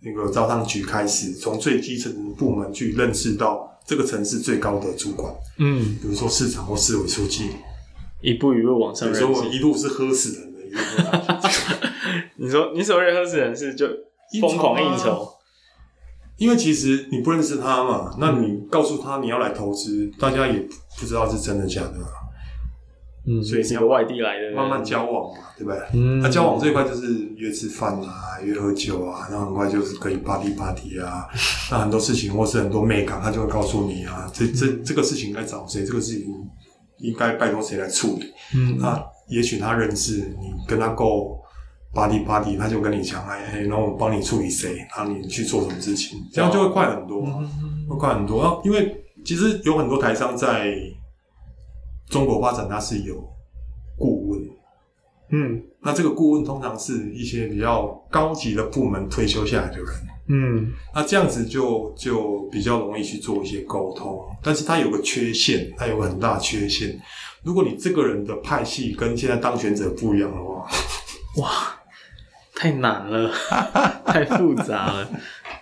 [0.00, 5.30] 那个招商局开始，从最基层部门去认识到这个城市最高的主管。
[5.58, 7.50] 嗯，比如说市长或市委书记，
[8.22, 9.12] 一步一步往上。
[9.12, 10.58] 所以我一路是喝死人的。
[10.64, 11.77] 一
[12.38, 13.86] 你说你所谓的喝死人是就
[14.40, 15.28] 疯狂应酬，啊，
[16.36, 20.60] 因为其实你不认识他嘛，那你告诉他你要来投资，大家也
[20.98, 21.94] 不知道是真的假的，
[23.26, 25.80] 嗯，所以是一个外地来的，慢慢交往嘛，对不对？
[25.94, 31.26] 嗯，那交往这一块就是约吃饭啊，约喝酒啊，然后很快就是可以 party party 啊，
[31.72, 36.26] 那很多事情或是很多美感，他就会告诉你啊，这这这个事情该找谁，这个事情
[36.98, 39.02] 应该拜托谁来处理，嗯，那。
[39.28, 41.37] 也许他认识你，跟他够
[41.98, 47.22] buddy buddy，他就跟你讲，哎，然后我帮你处理谁，然后你去做什么事情，这样就会快很多，
[47.88, 48.40] 会快很多。
[48.40, 50.76] 然后，因为其实有很多台商在
[52.08, 53.16] 中国发展，他是有
[53.96, 54.40] 顾问，
[55.32, 59.86] 嗯，那这个顾问通常是一些比较高级的部门退休下来的人，
[60.28, 66.96] 嗯，那这样子就就比较容易去做一些沟通，但是他有个缺陷，他有个很大的缺陷。
[67.42, 70.68] 如果你这个人的派系跟现在当权者不一样的话，
[71.36, 71.77] 哇，
[72.58, 73.30] 太难了，
[74.04, 75.08] 太复杂了。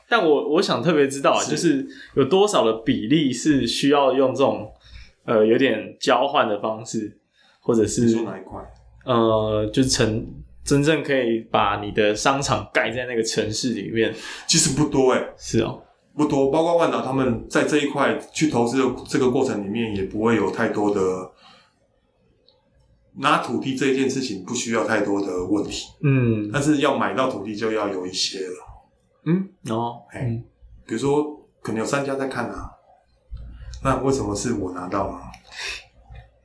[0.09, 4.73] 但我我想特别知道啊，就是有多少的比例是需要用这种
[5.27, 7.19] 呃有点交换的方式，
[7.61, 8.59] 或者是说哪一块？
[9.05, 10.27] 呃，就是成
[10.65, 14.15] 真正可以把你的商场盖在那个城市里面，
[14.47, 15.83] 其实不多哎、欸、是哦，
[16.17, 16.51] 不多。
[16.51, 21.01] 包括万达他们在这一块去投资的这个过程里面，也不会有太多的。
[23.19, 28.57] 拿土地这一件事情不需要太多的问题，嗯，但是要买到土地就要有一些了，
[29.25, 30.45] 嗯，哦，哎、嗯，
[30.87, 31.25] 比如说
[31.63, 32.71] 可能有三家在看啊，
[33.83, 35.19] 那为什么是我拿到呢？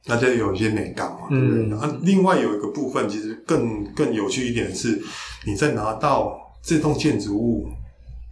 [0.05, 1.77] 那就有一些美感嘛，对不对？
[1.77, 5.01] 啊，另外有一个部分其实更更有趣一点是，
[5.45, 7.67] 你在拿到这栋建筑物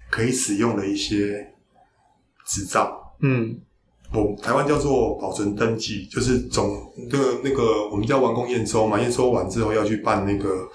[0.09, 1.53] 可以使用的一些
[2.45, 3.59] 执照，嗯。
[4.11, 10.67] 我台湾叫做保存登记，就是总那个那个我们叫完工验收嘛，验收完之后要去办那个，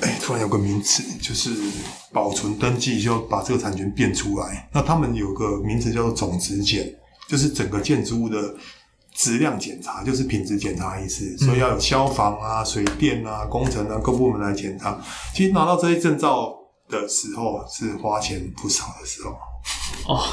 [0.00, 1.50] 哎、欸，突然有个名词，就是
[2.12, 4.68] 保存登记，就把这个产权变出来。
[4.72, 6.92] 那他们有个名词叫做总质检，
[7.28, 8.56] 就是整个建筑物的
[9.14, 11.38] 质量检查，就是品质检查的意思。
[11.38, 15.00] 所以要有消防啊、水电啊、工程啊各部门来检查。
[15.32, 16.52] 其实拿到这些证照
[16.88, 19.30] 的时候，是花钱不少的时候。
[20.12, 20.26] 哦。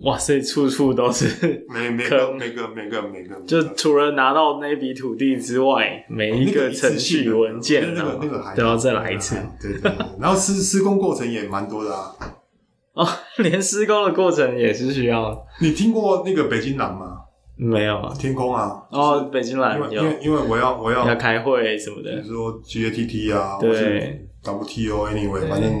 [0.00, 9.36] 哇塞，处处都是 每每个每个每个每个，就除了拿到那笔土地之外，每一个程序文件，那个那个还都要再来一次。
[9.60, 9.72] 对
[10.20, 12.12] 然后施施工过程也蛮多的啊。
[12.92, 13.06] 哦，
[13.38, 15.46] 连施工的过程也是需要。
[15.60, 17.16] 你听过那个北京南吗？
[17.58, 18.70] 没有啊，天空啊。
[18.90, 25.72] 哦，北京蓝，因为因为我要我要要开会什么的，比如说 GATT 啊，对，WTO anyway，反正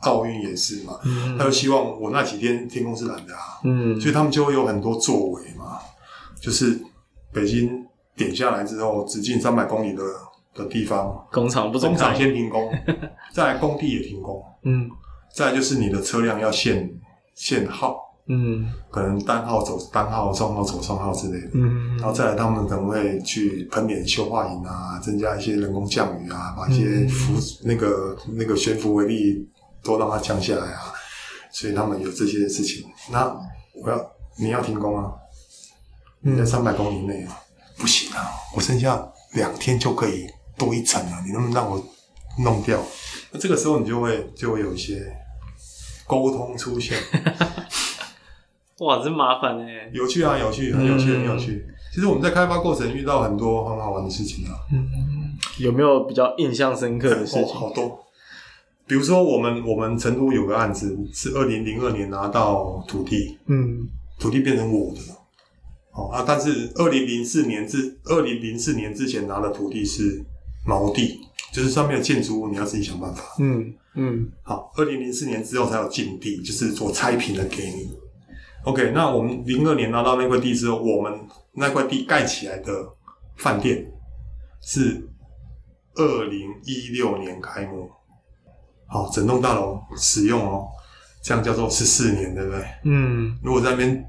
[0.00, 0.98] 奥运也是嘛。
[1.38, 5.78] 他就希望我那几天天空是蓝的啊，嗯，所以他们就会有很多作为嘛，
[6.40, 6.78] 就是
[7.32, 7.70] 北京
[8.16, 10.02] 点下来之后，直径三百公里的
[10.54, 12.70] 的地方，工厂不工厂先停工，
[13.32, 14.88] 再来工地也停工，嗯，
[15.34, 16.90] 再来就是你的车辆要限
[17.34, 18.06] 限号。
[18.32, 21.50] 嗯，可能单号走单号，双号走双号之类的。
[21.54, 29.48] 嗯，然后再来，他们可能会去喷点溴化银啊，增加一些人工降雨啊，把一些浮、嗯、那个那个悬浮微粒
[29.82, 30.92] 都让它降下来啊。
[31.52, 32.86] 所以他们有这些事情。
[33.10, 33.36] 那
[33.74, 35.12] 我要你要停工啊？
[36.20, 37.36] 你在三百公里内啊？
[37.76, 40.26] 不行啊，我剩下两天就可以
[40.58, 41.82] 多一层了，你能不能让我
[42.38, 42.78] 弄掉？
[43.32, 45.00] 那这个时候你就会就会有一些
[46.06, 46.96] 沟通出现。
[48.80, 49.90] 哇，真麻烦哎！
[49.92, 51.66] 有趣啊，有趣，很有趣，很有趣。
[51.68, 54.52] 嗯、其实我们在开发过程遇到很多很好玩的事情啊。
[54.72, 57.42] 嗯，有没有比较印象深刻的事情？
[57.42, 58.06] 哦、好多。
[58.90, 63.86] 比如说，我们我们成都有个案子，是二零零二年拿到土地，嗯，
[64.18, 65.00] 土地变成我的。
[65.92, 70.20] 哦啊，但是二零零四年至二零零四年之前拿的土地是
[70.66, 71.20] 毛地，
[71.52, 73.22] 就是上面的建筑物你要自己想办法。
[73.38, 74.28] 嗯嗯。
[74.42, 77.92] 好，二零零四年之后才有禁地，就是做拆平的给你。
[78.64, 81.12] OK，那我们零二年拿到那块地之后，我们
[81.52, 82.72] 那块地盖起来的
[83.36, 83.86] 饭店
[84.60, 85.08] 是
[85.94, 87.88] 二零一六年开幕，
[88.90, 90.66] 好，整栋大楼使用哦，
[91.22, 92.64] 这样叫做十四年，对不对？
[92.84, 93.38] 嗯。
[93.42, 94.04] 如果在那边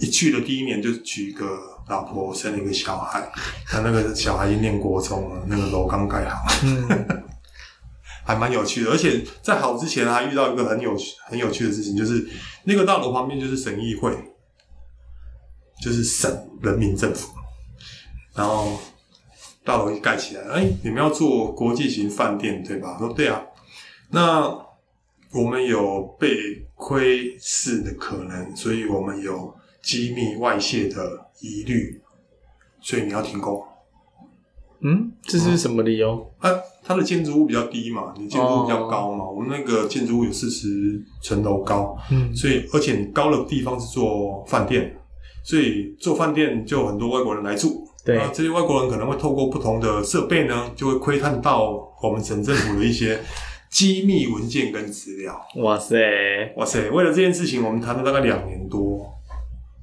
[0.00, 1.46] 一去的第一年就娶一个
[1.88, 3.30] 老婆，生了一个小孩，
[3.66, 6.44] 他那个小孩已经念国中了，那个楼刚盖好。
[6.64, 6.88] 嗯
[8.24, 12.24] 还蛮有趣的，而且在好之前还遇到一个很有趣、很有趣的事情，就是
[12.62, 14.16] 那个大楼旁边就是省议会，
[15.82, 16.30] 就是省
[16.62, 17.28] 人民政府。
[18.32, 18.78] 然后
[19.64, 22.96] 大楼一盖起来，哎，你们要做国际型饭店对吧？
[22.96, 23.42] 说对啊。
[24.12, 24.46] 那
[25.32, 26.28] 我们有被
[26.74, 32.00] 窥视的可能，所以我们有机密外泄的疑虑，
[32.80, 33.64] 所以你要停工。
[34.82, 36.30] 嗯，这是什么理由？
[36.40, 36.50] 啊，
[36.82, 39.24] 它的建筑物比较低嘛，你建筑物比较高嘛。
[39.24, 39.38] Oh.
[39.38, 44.94] 我们那个建筑物有四十层楼高，嗯，所以而且你高的地方是做饭店，
[45.44, 47.88] 所以做饭店就有很多外国人来住。
[48.04, 53.20] 对，啊，这些外国人可能会透过不同的设备呢，就会窥探到我们省政府的一些
[53.72, 55.44] 机密文件跟资料。
[55.56, 56.90] 哇塞，哇塞！
[56.90, 59.12] 为了这件事情，我们谈了大概两年多。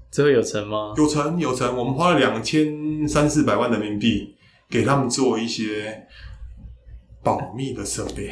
[0.09, 0.93] 这会有成吗？
[0.95, 1.75] 有成，有成。
[1.75, 4.35] 我们花了两千三四百万人民币。
[4.71, 6.05] 给他们做一些
[7.23, 8.31] 保密的设备，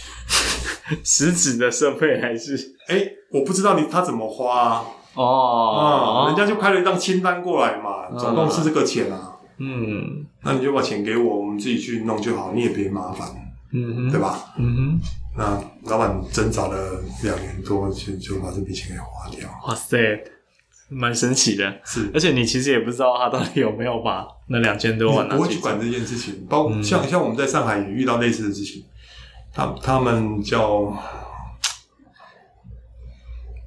[1.02, 2.74] 实质的设备还是？
[2.86, 4.84] 哎、欸，我不知道你他怎么花啊？
[5.14, 9.38] 哦，嗯、人家就开了一张清单过来嘛，总共是这个钱啊。
[9.56, 13.26] 嗯，那你就把钱给我，我们自己去弄就好，你也别麻烦，
[13.72, 14.52] 嗯哼，对吧？
[14.58, 15.00] 嗯哼，
[15.36, 19.48] 那老板挣扎了两年多，就就把这笔钱给花掉。
[19.66, 19.98] 哇塞！
[20.94, 25.38] 蛮神奇的，是，而且你其实也不知道他到底有没有把那两千多万拿去。
[25.38, 28.84] 不会去管这件事情，包括像、嗯、像我们在上海也遇到类似的事情，
[29.54, 30.94] 他他们叫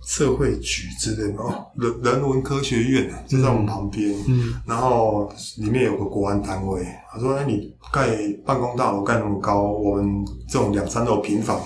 [0.06, 8.16] 社会局之类的哦，人人文科学院就在我们旁边，嗯，然后里面有个国安单位，他说：“哎，你盖
[8.46, 11.60] 办公大楼盖那么高，我们这种两三楼平房，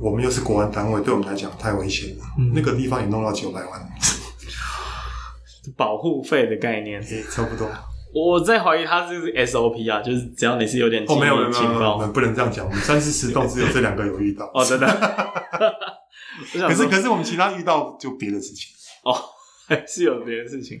[0.00, 2.24] 我们又是国安单位，对我们来讲太危险了。
[2.38, 3.70] 嗯、那个地方也弄到九百万。”
[5.76, 7.68] 保护费的概念，欸，差不多。
[8.12, 12.66] 我在怀疑他是 SOP 啊，就是只要你是有点哦，没有没有没有，我们不能这样讲。
[12.66, 14.86] 我们三四十栋只有这两个有遇到哦，真的。
[16.52, 18.70] 可是可是我们其他遇到就别的事情
[19.04, 19.14] 哦，
[19.68, 20.80] 还是有别的事情。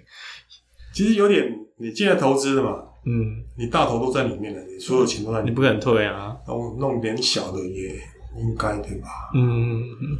[0.92, 6.36] 其实有点，你进来投资的嘛，嗯，你大头都在里面了，你所有钱都在里面，你不肯退啊。
[6.46, 7.94] 然后弄点小的也
[8.36, 9.08] 应该对吧？
[9.34, 10.18] 嗯嗯。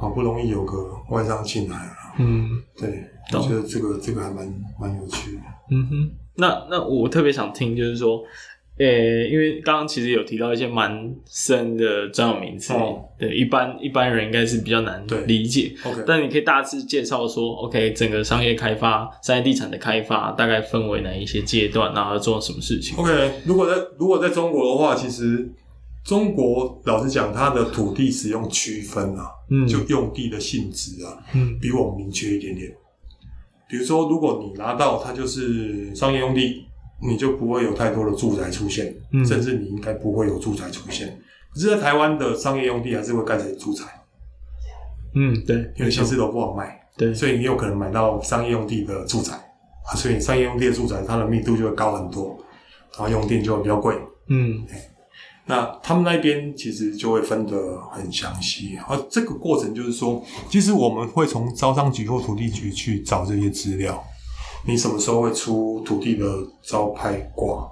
[0.00, 3.04] 好不容易有个外商进来了，嗯，对。
[3.32, 4.46] 我觉得这个这个还蛮
[4.80, 5.42] 蛮有趣的。
[5.70, 8.22] 嗯哼，那那我特别想听，就是说，
[8.78, 15.74] 呃、欸，因为刚刚其实有提到一些蛮深的专有名词，哦、对，一般一般人应该是比较难理解。
[15.84, 25.50] OK，但你可以大致介绍说，OK，整个商业开发、商业地产的开发大概分为哪一些阶段，然后做什么事情？OK，如果在如果在中国的话，其实
[26.04, 32.72] 中国老实讲，它的土地使用区分啊，嗯，就用地的性质啊，嗯，比我们明确一点点。
[33.68, 36.64] 比如说，如果你拿到它就是商业用地，
[37.00, 41.18] 你就不会有太多的住宅出现，嗯、甚至你应该不会有住宅出现。
[41.52, 43.84] 可是，在台湾的商业用地还是会盖成住宅。
[45.14, 49.32] 嗯，对，因为新式楼不好卖，对，所以你有可能买到商业用地的住宅。
[49.32, 52.38] 啊，所以商业用地的住宅，它的密度就会高很多，
[52.92, 53.96] 然后用电就会比较贵。
[54.26, 54.62] 嗯，
[55.46, 64.04] 那他们那边其实就会分得很详细，而这个过程就是说，其实我们会从招商局或土地局去找这些资料。
[64.68, 66.26] 你什么时候会出土地的
[66.62, 67.66] 招拍挂？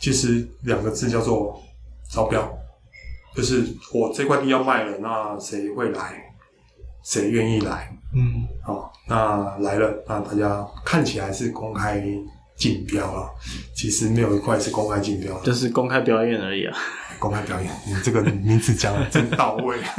[0.00, 1.60] 其实两个字叫做
[2.08, 2.48] 招标，
[3.34, 6.22] 就是我这块地要卖了，那谁会来？
[7.02, 7.92] 谁愿意来？
[8.14, 12.00] 嗯，好，那来了，那大家看起来是公开
[12.56, 13.28] 竞标了，
[13.74, 16.78] 其实没有一块是公开竞标，就是公开表演而已啊。
[17.18, 19.76] 公开表演，你这个名字讲的真到位。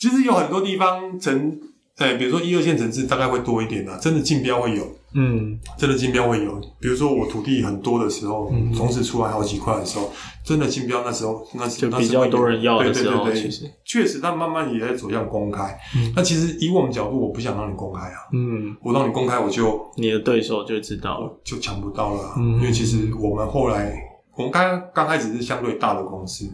[0.00, 1.60] 其实有很多地方曾。
[1.98, 6.60] 对，比如说一二线城市大概会多一点啊，真的竞标会有，嗯，真的竞标会有。
[6.78, 10.08] 比如说我土地很多的时候，嗯、同时出来好几块的时候，
[10.44, 15.76] 真的竞标那时候，那就比较多人要的时候，对对对对，其实确实，但慢慢也在走向公开。
[15.96, 22.34] 嗯，那其实以我们角度，我不想让你公开啊，嗯，我让你公开，我就你的对手就知道了，就抢不到了、啊。
[22.38, 23.92] 嗯，因为其实我们后来，
[24.36, 26.48] 我们刚刚开始是相对大的公司。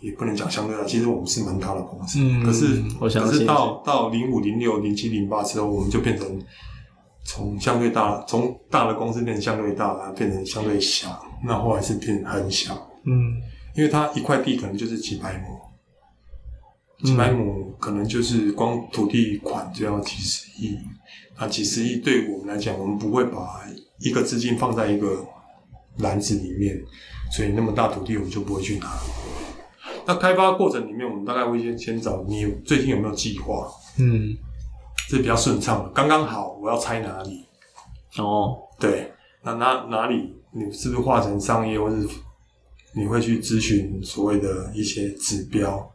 [0.00, 2.18] 也不能讲相对大，其实我们是蛮大的公司。
[2.20, 6.40] 嗯，可是，我想可是到到零五、零六、零七、零八之后，我们就变成
[7.24, 11.24] 从相对大，从大的公司变成相对大，然后变成相对小。
[11.44, 12.74] 那后来是变很小。
[13.04, 13.40] 嗯，
[13.74, 20.76] 因为它一块地可能就是几百亩，几百亩可能就是光土地款就要几十亿。
[21.38, 23.62] 那几十亿对我们来讲，我们不会把
[24.00, 25.24] 一个资金放在一个
[25.98, 26.78] 篮子里面，
[27.30, 28.90] 所以那么大土地我们就不会去拿。
[30.06, 33.68] 那开发过程里面，我们大概会先先找你最近有没有计划？
[33.98, 34.36] 嗯，
[35.08, 37.44] 这比较顺畅的，刚刚好我要拆哪里？
[38.18, 42.06] 哦，对，那哪哪里你是不是化成商业，或是
[42.94, 45.90] 你会去咨询所谓的一些指标？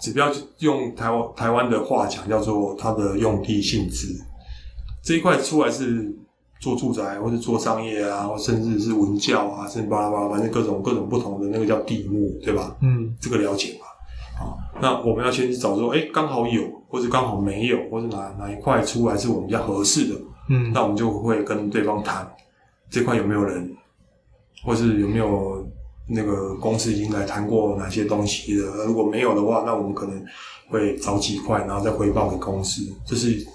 [0.00, 4.08] 指标就用台湾台湾的话讲，叫做它的用地性质。
[5.04, 6.16] 这一块出来是。
[6.60, 12.76] 做住宅，或者做商业啊，或甚至是文教啊，甚至巴拉巴拉，反正各种各种不同的那个叫地目，对吧？
[12.82, 14.44] 嗯，这个了解嘛？
[14.44, 22.30] 啊，那我们要先去找说，哎、欸，刚好有，或者刚好没有，或者哪哪一块出来是我们比较合适的，嗯，那我们就会跟对方谈
[22.90, 23.74] 这块有没有人，
[24.62, 25.66] 或是有没有
[26.06, 28.84] 那个公司已经来谈过哪些东西的。
[28.84, 30.22] 如果没有的话，那我们可能
[30.68, 32.82] 会找几块，然后再回报给公司。
[33.06, 33.46] 这是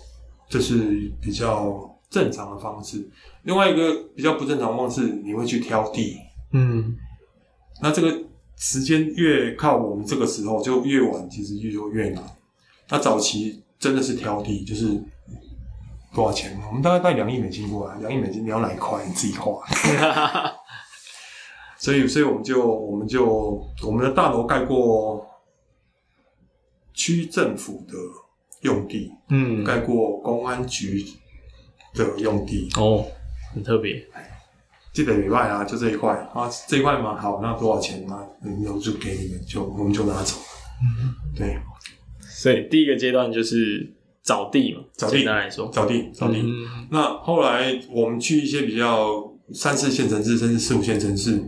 [0.50, 1.88] 这是比较。
[2.10, 3.10] 正常的方式，
[3.44, 6.18] 另外一个比较不正常的方式，你会去挑地。
[6.54, 6.96] 嗯，
[7.82, 8.24] 那这个
[8.58, 12.24] 时间越靠我们这个时候就越晚，其实就越难。
[12.90, 14.88] 那早期真的是挑地，就是
[16.14, 16.58] 多少钱？
[16.68, 19.06] 我们大概带两亿美金过来，两亿美金你要哪一块？
[19.06, 19.62] 你自己画。
[21.78, 25.28] 所以，所以我们就我们就我们的大楼盖过
[26.94, 27.94] 区政府的
[28.62, 31.06] 用地，嗯，盖过公安局。
[31.96, 33.06] 的用地哦，
[33.54, 34.06] 很特别。
[34.94, 38.24] 记得礼拜啊，就这一块啊，这一块嘛，好，那多少钱嘛？
[38.42, 40.36] 那我就给你们，就我们就拿走。
[40.82, 41.60] 嗯，对。
[42.22, 43.94] 所以第一个阶段就是
[44.24, 45.26] 找地嘛，找地。
[45.26, 46.40] 来说，找地，找地。
[46.40, 49.22] 嗯、那后来我们去一些比较
[49.54, 51.44] 三四线城市，甚至四五线城市，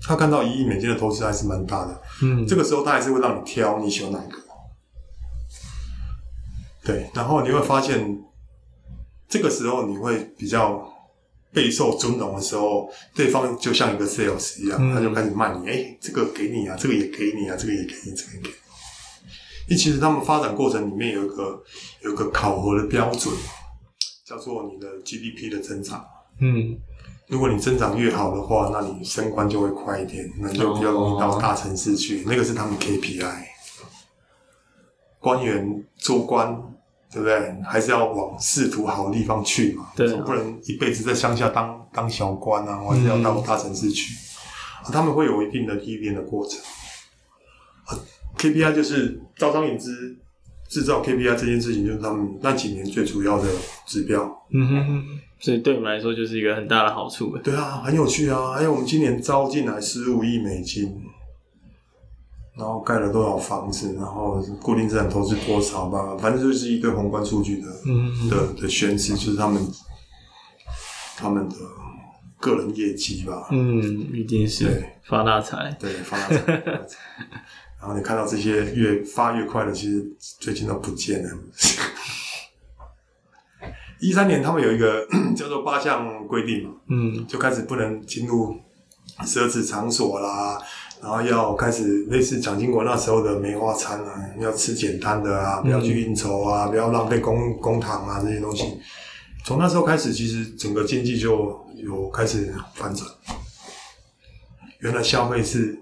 [0.00, 2.00] 他看到一亿美金的投资还是蛮大的。
[2.22, 4.38] 嗯，这个时候他还是会让你挑，你喜欢哪一个？
[6.82, 8.22] 对，然后你会发现。
[9.28, 10.92] 这个时候你会比较
[11.52, 18.54] 备受尊荣的时候，对方就像一个 sales 一样，嗯、他就开始骂你，哎，这个给你啊，这个也给你啊，这个也给你，这个也给你。
[19.68, 21.60] 因为其实他们发展过程里面有一个
[22.02, 23.34] 有一个考核的标准，
[24.24, 26.04] 叫做你的 GDP 的增长。
[26.40, 26.78] 嗯，
[27.26, 32.20] 如果你增长越好的话，那你升官就会快一点，那就比较容易到大城市去。
[32.20, 33.44] 哦、那个是他们 KPI，
[35.18, 36.75] 官员做官。
[37.12, 37.54] 对不对？
[37.64, 39.88] 还是要往仕途好的地方去嘛？
[39.96, 42.82] 对、啊，总不能一辈子在乡下当当小官啊！
[42.82, 44.12] 我还是要到大城市去。
[44.12, 46.60] 嗯啊、他们会有一定的历练的过程。
[47.86, 47.98] 啊、
[48.36, 50.16] KPI 就是招商引资
[50.68, 53.48] 制造 KPI 这件事情，就是他们那几年最主要的
[53.86, 54.22] 指标。
[54.52, 55.04] 嗯哼哼，
[55.40, 57.36] 所以对我们来说就是一个很大的好处。
[57.38, 58.52] 对啊，很有趣啊！
[58.52, 60.92] 还有我们今年招进来十五亿美金。
[62.56, 67.68] 然后盖了多少房子，然后固定资产投资多少吧，反正就是一堆宏观数据的，
[68.30, 69.62] 的的宣示，就是他们
[71.16, 71.54] 他们的
[72.38, 73.46] 个人业绩吧。
[73.50, 73.82] 嗯，
[74.12, 76.56] 一定是对发大财，对发大财。
[76.56, 76.98] 大财
[77.78, 80.02] 然后你看到这些越发越快的，其实
[80.40, 81.30] 最近都不见了。
[84.00, 88.56] 一三年他们有一个 叫做八项规定嘛，嗯，就开始不能进入
[89.20, 90.58] 奢侈场所啦。
[91.06, 98.64] 然后要开始类似蒋经国那时候的梅花餐啊，要吃简单的啊，不要去应酬啊，嗯、不要浪费公公堂啊这些东西，
[99.44, 103.08] 从那时候开始，其实整个经济就有开始反转。
[104.80, 105.78] 原来消费是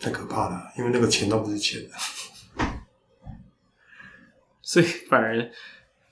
[0.00, 1.80] 太可怕了，因为那个钱都不是钱，
[4.60, 5.50] 所以反而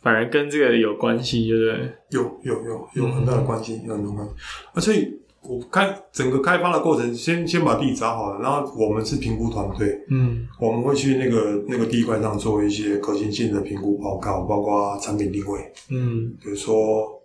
[0.03, 1.97] 反而跟这个有关系，对不对？
[2.11, 4.32] 有有有有很大的关系，有很多关系。
[4.72, 17.22] 啊，所以我开整个开发的过程，先先把地找好了，然后我们是评估团队，嗯，我们会去那个那个地块上做一些可行性的评估报告，包括产品定位，嗯，比如说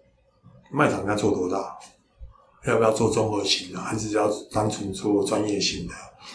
[0.72, 1.78] 卖场应该做多大。
[2.68, 5.94] 要不要做综合型的，还是要单纯做专业型的？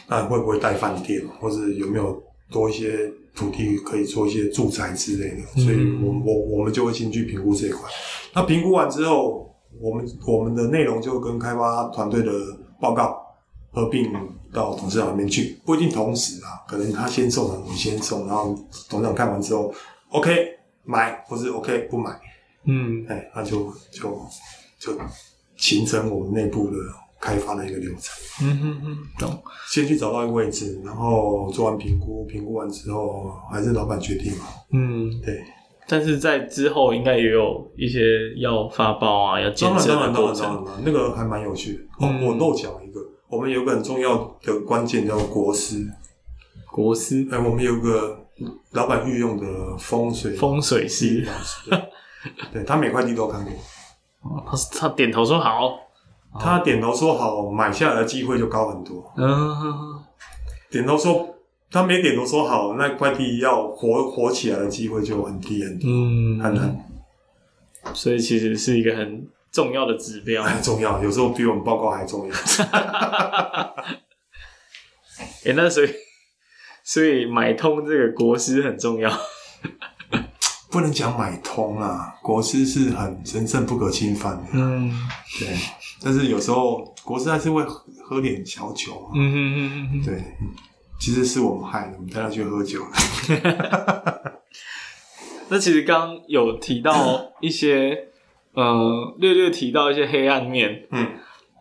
[0.09, 2.20] 那会不会带饭店，或者有没有
[2.51, 5.43] 多一些土地可以做一些住宅之类的？
[5.57, 7.89] 嗯、所以我我我们就会先去评估这一块。
[8.34, 9.45] 那评估完之后，
[9.81, 12.33] 我们我们的内容就跟开发团队的
[12.81, 13.20] 报告
[13.72, 14.12] 合并
[14.53, 18.55] 到董事长那边去，不一定同时啊，可能他先送，我们先送，然后
[18.89, 19.72] 董事长看完之后
[20.11, 20.49] ，OK
[20.85, 22.20] 买，或是 OK 不买，
[22.64, 24.20] 嗯，哎，那就就
[24.79, 24.93] 就。
[25.59, 26.77] 形成我们内部的
[27.18, 28.47] 开发的一个流程。
[28.47, 29.43] 嗯嗯嗯，懂。
[29.72, 34.45] 先去找到一个位置，然后做完评估，评估完之后还是老板决定嘛。
[34.72, 35.43] 嗯，对。
[35.89, 40.43] 但是在之后应该也有一些要发包啊，要检测的过程。
[40.43, 41.82] 当然，当然，当然，那个还蛮有趣的。
[42.01, 45.87] 嗯、哦，我漏讲一个，我们有个很重要的关键叫国师。
[46.72, 47.26] 国师？
[47.30, 48.18] 哎，我们有个
[48.72, 51.24] 老板御用的风水风水师，
[52.53, 53.53] 对，他每块地都看过。
[54.45, 55.78] 他他点头说好，
[56.39, 59.11] 他点头说好，买下来的机会就高很多。
[59.16, 59.55] 嗯，
[60.68, 61.36] 点头说
[61.71, 65.87] 他没点头说好，那快递要活活起来的机会就很低很低。
[65.89, 66.77] 嗯，很难。
[67.95, 72.35] 所以其实是一个很重要的指标， 很重要，有时候比我们报告还重要。
[75.45, 75.89] 哎、欸，那所以
[76.83, 79.11] 所以买通这个国师很重要。
[80.69, 84.49] 不能讲买通啊，国师是很神圣不可侵犯的。
[84.53, 84.91] 嗯，
[85.39, 85.49] 对。
[86.03, 87.64] 但是有时候国师还是会
[88.05, 89.11] 喝点小酒。
[89.14, 90.03] 嗯嗯嗯嗯。
[90.05, 90.23] 对，
[90.99, 92.80] 其实是我们害的，我们带他去喝酒。
[95.49, 98.09] 那其实刚刚有提到一些，
[98.55, 100.86] 呃，略略提到一些黑暗面。
[100.90, 101.07] 嗯。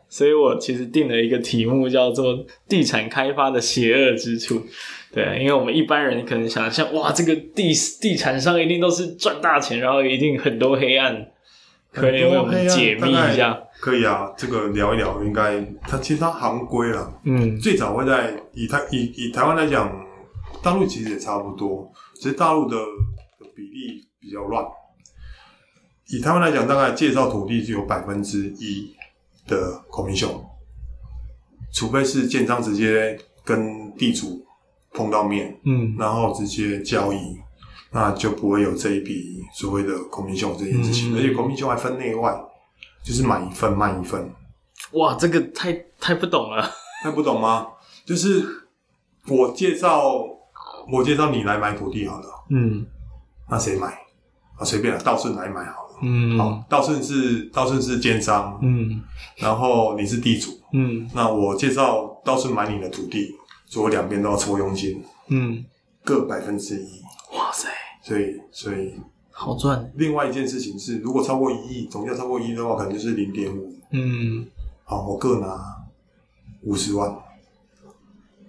[0.08, 4.62] 所以我其实定了一个题目，叫做“地产开发的邪恶之处”。
[5.12, 11.32] 对，因为我们一般人可能想象，哇，这个地地产商一定都是赚大钱，然后一定很多黑暗，
[11.96, 13.58] 可以为我们解密一下。
[13.80, 17.22] 可以啊，这个聊一聊，应该它其实它行规了。
[17.24, 19.92] 嗯，最早会在以台以以台湾来讲，
[20.62, 24.66] 大陆其实也差不多，只是大陆的的比例比较乱。
[26.08, 28.94] 以台湾来讲，大概介绍土地就有百分之一。
[29.48, 30.42] 的 commission，
[31.72, 34.44] 除非是建商直接跟地主
[34.92, 37.38] 碰到面，嗯，然后直接交易，
[37.96, 41.14] 那就不会有这一笔所谓的 commission 这件事情。
[41.14, 42.38] 嗯、而且 commission 还分内外，
[43.02, 44.30] 就是买一份卖一份。
[44.92, 46.70] 哇，这个太太不懂了，
[47.02, 47.68] 太不懂吗？
[48.06, 48.46] 就是
[49.28, 50.12] 我介绍，
[50.92, 52.86] 我介绍你来买土地好了，嗯，
[53.50, 53.88] 那谁买？
[54.58, 56.00] 啊，随便了，道顺来买好了。
[56.04, 59.02] 嗯，好，道顺是道顺是奸商，嗯，
[59.40, 63.34] 然后你是地主，嗯，那我介绍道顺买你的土地，
[63.66, 65.64] 所以我两边都要抽佣金，嗯，
[66.04, 67.02] 各百分之一，
[68.06, 68.94] 所以所以
[69.32, 69.92] 好赚。
[69.96, 74.46] 另外一件事情是，如果超过一亿，总价超过一亿的话，可能就是零点五，嗯，
[74.84, 75.76] 好，我各拿
[76.62, 77.10] 五十万，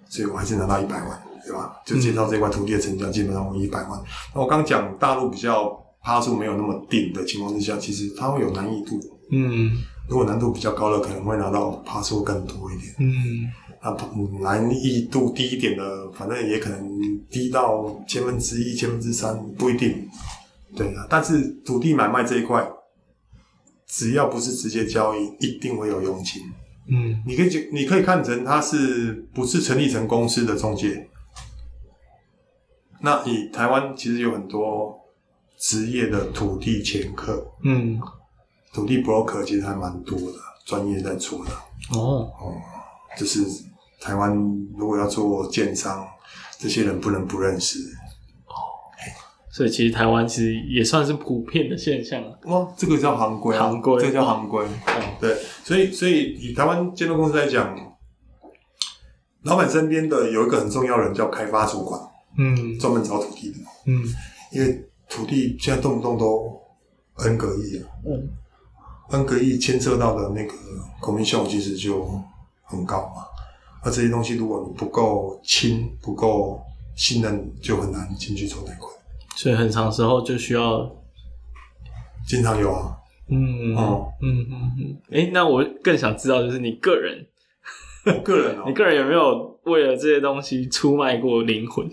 [0.07, 1.75] 所以我还是拿到一百万，对吧？
[1.85, 3.99] 就介绍这块土地的成交，基本上我一百万。
[4.35, 5.83] 那我刚讲大陆比较。
[5.99, 8.97] 趴数没有那么定的情况之下，其实它会有难易度。
[9.29, 9.71] 嗯，
[10.07, 12.95] 如果难度比较高的，可能会拿到趴数更多一点。
[12.99, 13.51] 嗯，
[13.95, 20.07] 那难易度低一点的，反正也可能低到千分之一、千分之三，不一定。
[20.75, 22.67] 对啊，但是土地买卖这一块，
[23.87, 26.41] 只要不是直接交易，一定会有佣金。
[26.89, 31.09] 嗯，你可以你可以看成它是不是成立成公司的中介？
[33.01, 34.95] 那以台湾其实有很多。
[35.59, 37.99] 职业的土地掮客，嗯，
[38.71, 41.51] 土地 broker 其实还蛮多的，专业在做的。
[41.97, 42.61] 哦，哦、嗯，
[43.19, 43.41] 就是
[43.99, 44.35] 台湾
[44.77, 46.07] 如果要做建商，
[46.57, 47.79] 这些人不能不认识。
[48.47, 48.53] 哦，
[49.51, 52.23] 所以其实台湾其实也算是普遍的现象。
[52.43, 54.65] 哦，这个叫行规、啊，行规，这个叫行规。
[54.65, 57.75] 哦，对，所以所以以台湾建筑公司来讲，
[59.43, 61.99] 老板身边的有一个很重要的人叫开发主管，
[62.37, 64.03] 嗯，专门找土地的，嗯，
[64.51, 64.83] 因为。
[65.09, 66.61] 土地现在动不动都
[67.15, 68.29] N 个亿啊，嗯
[69.09, 70.53] ，N 个亿牵涉到的那个
[70.99, 72.05] commission 其实就
[72.65, 73.23] 很高嘛。
[73.87, 76.61] 而这些东西如果你不够亲、不够
[76.93, 78.93] 信任，就很难进去做贷款。
[79.33, 80.91] 所以很长时候就需要，
[82.27, 82.97] 经常有啊，
[83.29, 87.25] 嗯哦，嗯嗯嗯，哎、欸，那我更想知道，就是你个人，
[88.05, 91.89] 我个人哦， 你个人有没有为了这些东西出卖过灵魂？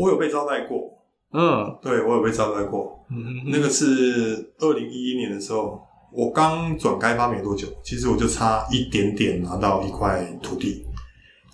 [0.00, 0.98] 我有被招待过，
[1.32, 5.80] 嗯，对，我有被招待过，嗯哼哼，那个是二零一一年的时候，
[6.12, 10.84] 我刚转开发没多久，其实我就差一点点拿到一块土地。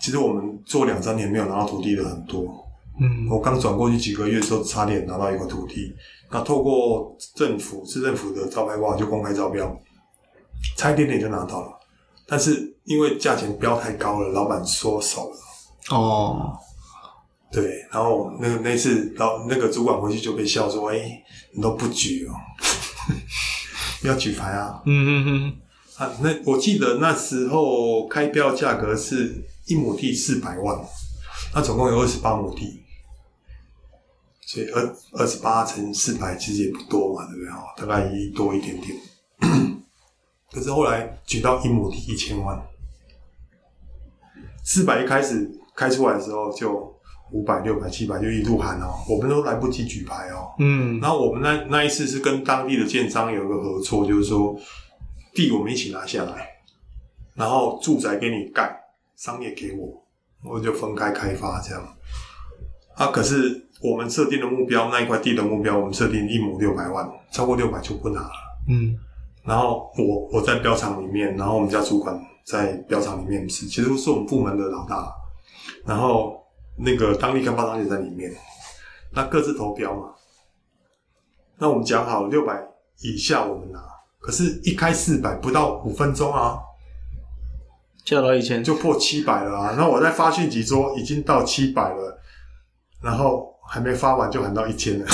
[0.00, 2.64] 其实我们做两三年没有拿到土地的很多。
[3.00, 5.94] 嗯，我刚转过去几个月之后，差点拿到一块土地。
[6.30, 9.78] 那透过政府市政府的招牌挂就公开招标，
[10.76, 11.78] 差一点点就拿到了。
[12.26, 15.36] 但是因为价钱标太高了，老板缩手了。
[15.96, 16.56] 哦，
[17.52, 21.24] 对，然后那个那次老那个主管回去就被笑说：“哎、欸，
[21.54, 22.32] 你都不举哦，
[24.02, 25.56] 要举牌啊。”嗯嗯嗯。
[25.96, 30.78] 啊，那我记得那时候开标价格是一亩地四百万，
[31.54, 32.82] 那总共有二十八亩地。
[34.48, 37.50] 所以二二十八乘四百其实也不多嘛，对不对？
[37.76, 38.96] 大概一多一点点。
[40.52, 42.56] 可是后来举到一亩地一千万，
[44.64, 46.96] 四百一开始开出来的时候就
[47.32, 50.54] 五百、六百、七百就一路喊哦，我们都来不及举牌哦。
[50.60, 51.00] 嗯。
[51.00, 54.56] 然后我们那那一次是跟当地的建商有一个合作，就是说
[55.34, 56.48] 地我们一起拿下来，
[57.34, 58.80] 然后住宅给你盖，
[59.16, 60.02] 商业给我，
[60.44, 61.82] 我就分开开发这样。
[62.94, 63.64] 啊，可是。
[63.82, 68.32] 我们设定的目标，那一块地的目标，我们设定一亩六百万，超过六百就不拿了。
[68.70, 68.96] 嗯，
[69.44, 75.12] 然后我我在标场里面，然后我们家主管在标场里面是，其实是我们部门的老大。
[75.84, 76.42] 然后
[76.74, 78.34] 那个当地开发商也在里面，
[79.12, 80.14] 那各自投标嘛。
[81.58, 82.66] 那我们讲好六百
[83.02, 83.78] 以下我们拿，
[84.18, 86.58] 可是一开四百不到五分钟啊，
[88.06, 89.74] 就到一千，就破七百了啊。
[89.76, 92.18] 然后我在发讯息说已经到七百了，
[93.02, 93.54] 然后。
[93.68, 95.06] 还没发完就喊到一千了，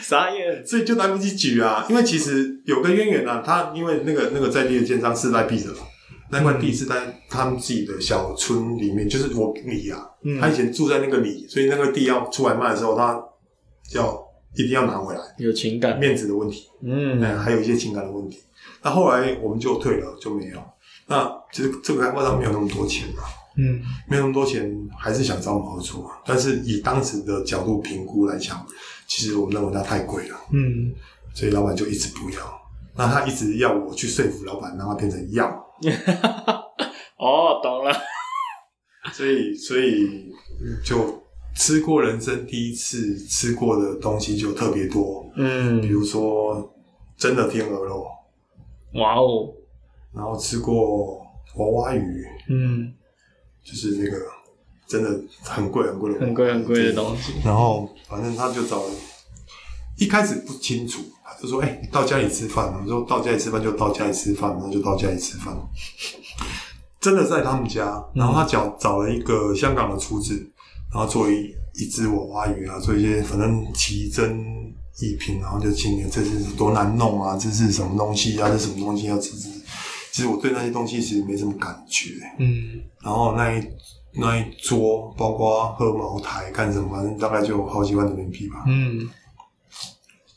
[0.00, 1.84] 傻眼，所以就来不及举啊。
[1.90, 5.72] 因为其实有个渊源啊，他因为那个那个在地的建商是赖币的，
[6.30, 13.20] 那块地是在他们自己的小村里面，就是我里啊，嗯、他以前住在那个里，所以那个地要出来卖的时候，他
[13.96, 14.24] 要
[14.54, 18.38] 一定要拿回来，有情感面子的问题，嗯，还有一些情感的问题。
[18.82, 20.62] 那后来我们就退了，就没有。
[21.06, 23.22] 那其实这个开发商没有那么多钱嘛。
[23.60, 26.08] 嗯，没有那么多钱，还是想找我们合作。
[26.24, 28.64] 但是以当时的角度评估来讲，
[29.08, 30.36] 其实我们认为它太贵了。
[30.52, 30.94] 嗯，
[31.34, 32.38] 所以老板就一直不要。
[32.94, 35.46] 那他一直要我去说服老板，让他变成要。
[37.18, 37.92] 哦，懂了。
[39.12, 40.30] 所以，所以
[40.84, 41.20] 就
[41.56, 45.28] 吃过人生第一次吃过的东西就特别多。
[45.36, 46.72] 嗯，比如说
[47.16, 48.06] 真的天鹅肉。
[48.94, 49.52] 哇哦。
[50.12, 51.18] 然后吃过
[51.56, 52.26] 娃娃鱼。
[52.48, 52.92] 嗯。
[53.64, 54.18] 就是那个
[54.86, 57.34] 真的很贵很贵的很贵很贵的东西。
[57.44, 58.90] 然后反正他就找了，
[59.98, 65.54] 一开始不清楚，他就说：“哎、欸，到家里吃饭。”我说：“到家里吃饭就到家里吃饭，然后就到家里吃饭。”
[66.98, 70.34] 真的在他们家，然后他找找了一个香港的厨子，
[70.94, 74.67] 然后做一一只娃娃鱼啊，做一些反正奇珍
[75.00, 78.48] 异品，然后就今年这是多难弄啊，这是什么东西啊？
[78.48, 79.48] 这什么东西要吃吃。
[80.10, 83.62] 其实我对那些东西其实没什么感觉，嗯，然后那一
[84.14, 89.08] 那一桌，包括喝茅台干什么，反正大概就好几万人民币吧，嗯，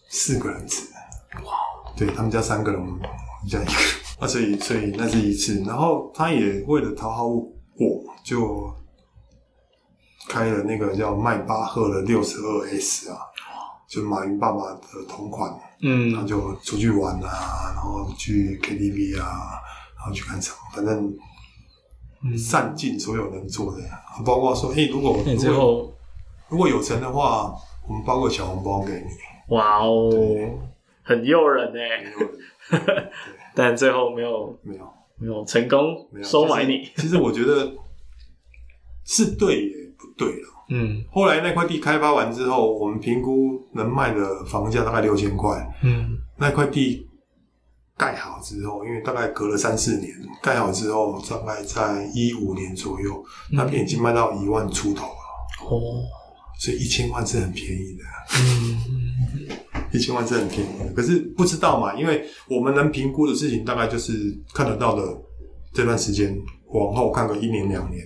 [0.09, 0.83] 四个人吃，
[1.43, 1.53] 哇，
[1.97, 2.99] 对他们家三个人，我们
[3.49, 3.71] 家一个，
[4.19, 7.49] 啊，所以所以那是一次，然后他也为了讨好我，
[8.23, 8.71] 就
[10.29, 13.17] 开了那个叫迈巴赫的六十二 S 啊，
[13.91, 19.59] 就马云爸爸的同款，嗯，然后就出去玩啊，然后去 KTV 啊。
[20.03, 21.15] 然后去看场，反正
[22.35, 23.83] 散尽所有能做的，
[24.17, 25.93] 嗯、包括说，哎、欸，如果最后
[26.49, 27.53] 如果有成的话，
[27.87, 29.55] 我们包个小红包给你。
[29.55, 30.09] 哇哦，
[31.03, 32.03] 很诱人哎！
[33.53, 35.79] 但最后没有，没有，没有成功
[36.23, 36.89] 收买你。
[36.97, 37.71] 其实我觉得
[39.05, 40.47] 是对也不对了。
[40.71, 45.63] 嗯，后来那块地开发完之后，我们评估能卖的房价大概六千块。
[45.83, 47.07] 嗯，那块地。
[47.97, 50.11] 盖好之后，因为大概隔了三四年，
[50.41, 55.69] 盖好之后，大概在一五年左右，那边已经卖到一万出头了。
[55.69, 56.01] 哦，
[56.59, 58.03] 所以一千万是很便宜的。
[58.39, 59.55] 嗯，
[59.93, 60.91] 一千万是很便宜的。
[60.95, 65.15] 可是不知道嘛，因为我们能评估的事情，大概就是看得到的
[65.71, 66.35] 这段时间，
[66.73, 68.03] 往后看个一年两年，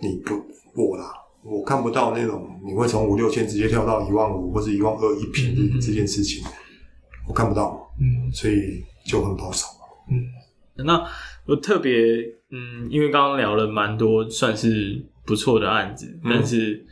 [0.00, 0.36] 你不
[0.74, 1.12] 我啦，
[1.42, 6.44] 我看不到那种你会从五六千直接跳到一万五或者一万二一平的这件事情，
[7.26, 7.92] 我看不到。
[8.00, 8.84] 嗯，所以。
[9.08, 9.66] 就很保守。
[10.10, 11.02] 嗯，那
[11.46, 11.90] 我特别，
[12.50, 16.84] 嗯，因为刚刚聊了蛮多，算是不错的案子，嗯，但是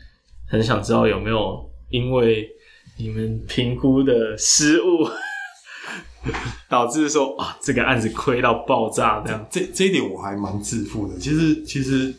[0.48, 2.48] 很想知道有没有因为
[2.96, 5.06] 你们评估的失误，
[6.70, 9.46] 导致说啊，这个案子亏到爆炸这样。
[9.50, 11.18] 这这一点我还蛮自负的。
[11.18, 12.14] 其实其实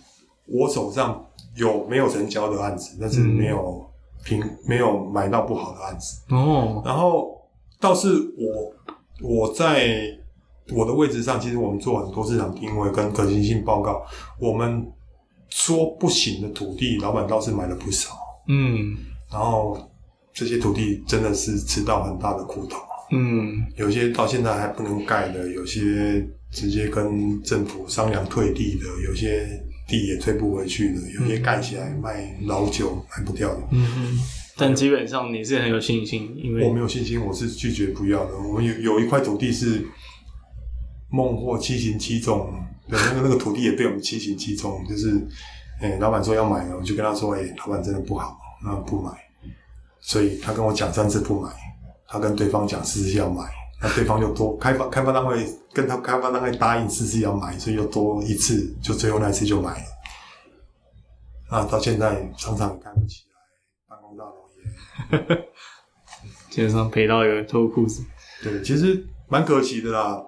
[0.46, 1.27] 我手上
[1.58, 3.86] 有没有成交的案子，但是没有
[4.24, 6.82] 平、嗯、没有买到不好的案子哦。
[6.86, 7.42] 然后
[7.80, 10.00] 倒是我我在
[10.74, 14.06] 我的位置上，其实我们做很多市场定位跟可行性报告，
[14.40, 14.86] 我们
[15.50, 18.12] 说不行的土地，老板倒是买了不少。
[18.48, 18.96] 嗯，
[19.32, 19.78] 然后
[20.34, 22.78] 这些土地真的是吃到很大的苦头。
[23.12, 29.48] 嗯，有些到现在还不能盖的，有些直接跟政府商量退地的，有些
[29.88, 33.62] 地也退不回去的，有些盖起来卖老酒卖不掉的。
[33.72, 34.20] 嗯嗯。
[34.58, 38.38] 但基本上你是很有信心，因为我没有信心，我是拒绝不要的。
[38.38, 39.86] 我们有有一块土地是
[41.10, 42.54] 孟获七行七纵，
[42.88, 45.16] 那个那个土地也被我们七行七纵，就是，
[45.80, 49.12] 哎、欸，老板说要买了，我就跟他说，哎、欸，老板真的不好，那不买。
[50.02, 51.50] 所以他跟我讲三次不买。
[52.10, 53.44] 他跟对方讲四次要买，
[53.80, 59.86] 那对方就多开发开发单位跟他开发单位答应次次要买，所以又多一次，就最后那一次就买了。
[61.50, 63.36] 啊，到现在常常开不起来，
[63.88, 64.34] 办公大楼
[65.12, 65.46] 也
[66.50, 68.04] 基本上赔到一个脱裤子。
[68.44, 70.24] 对，其实蛮可惜的啦。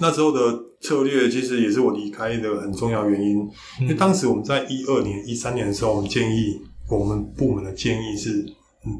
[0.00, 3.50] 那时候的策略其实也是我离开的很重要原因，
[3.80, 6.58] 因为当时我们在一二年、一三年的时候，我们建议
[6.88, 8.46] 我们部门的建议是。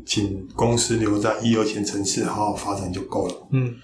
[0.06, 3.48] 请公司留在一二线城市好好发展就够了。
[3.50, 3.74] 嗯，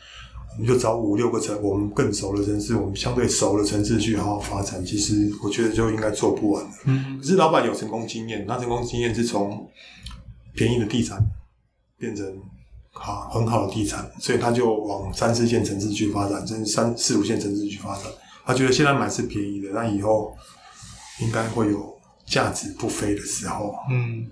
[0.53, 4.85] 我们就找五六个城，我们更熟的城市，我们相对熟的城市去好好发展。
[4.85, 6.71] 其实我觉得就应该做不完了。
[6.85, 9.69] 嗯，可是老板有成功经验，他成功经验是从
[10.55, 11.21] 便宜的地产
[11.99, 12.25] 变成
[12.93, 18.05] 好很好的地产，所以他就往三四线城市去发展，甚至三四五线城市去发展。
[18.47, 20.33] 他觉得现在买是便宜的，那以后
[21.21, 23.75] 应该会有价值不菲的时候。
[23.91, 24.31] 嗯。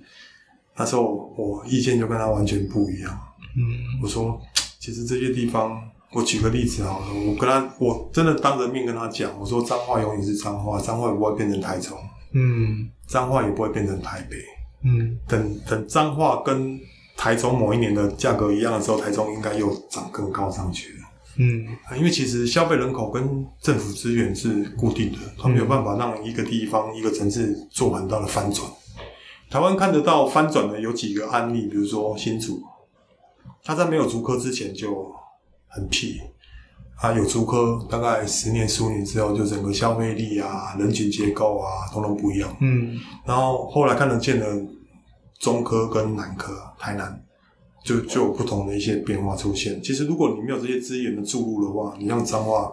[0.76, 3.18] 那时候我意见就跟他完全不一样。
[3.56, 4.38] 嗯，我说，
[4.78, 5.80] 其实这些地方，
[6.12, 11.96] 我举个例子好了，我跟他，我真的当着面跟他讲，我说脏话永远是脏话，脏话也不会变成台中，
[12.32, 14.36] 嗯，脏话也不会变成台北，
[14.84, 16.78] 嗯，等等脏话跟
[17.16, 21.04] 台中某一年的价格一样的时候，台中应该又涨更高上去了，
[21.36, 21.66] 嗯，
[21.96, 28.70] 因为其实消费人口跟政府资源是固定的，他没有办法让一个地方一个城市做很大的翻转。
[29.48, 32.60] 台湾看得到翻转的有几个案例，比如说新竹，
[33.62, 35.14] 他在没有竹科之前就
[35.68, 36.20] 很屁，
[37.00, 42.56] 啊有竹科大概十年十五年之后，就整个消费力啊、人群结构啊，统统不一样。
[42.60, 44.46] 嗯，然后后来看得见的
[45.38, 47.24] 中科跟南科，台南
[47.84, 49.80] 就就有不同的一些变化出现。
[49.80, 52.72] 其实如果你没有这些资源的注入的话，你让彰化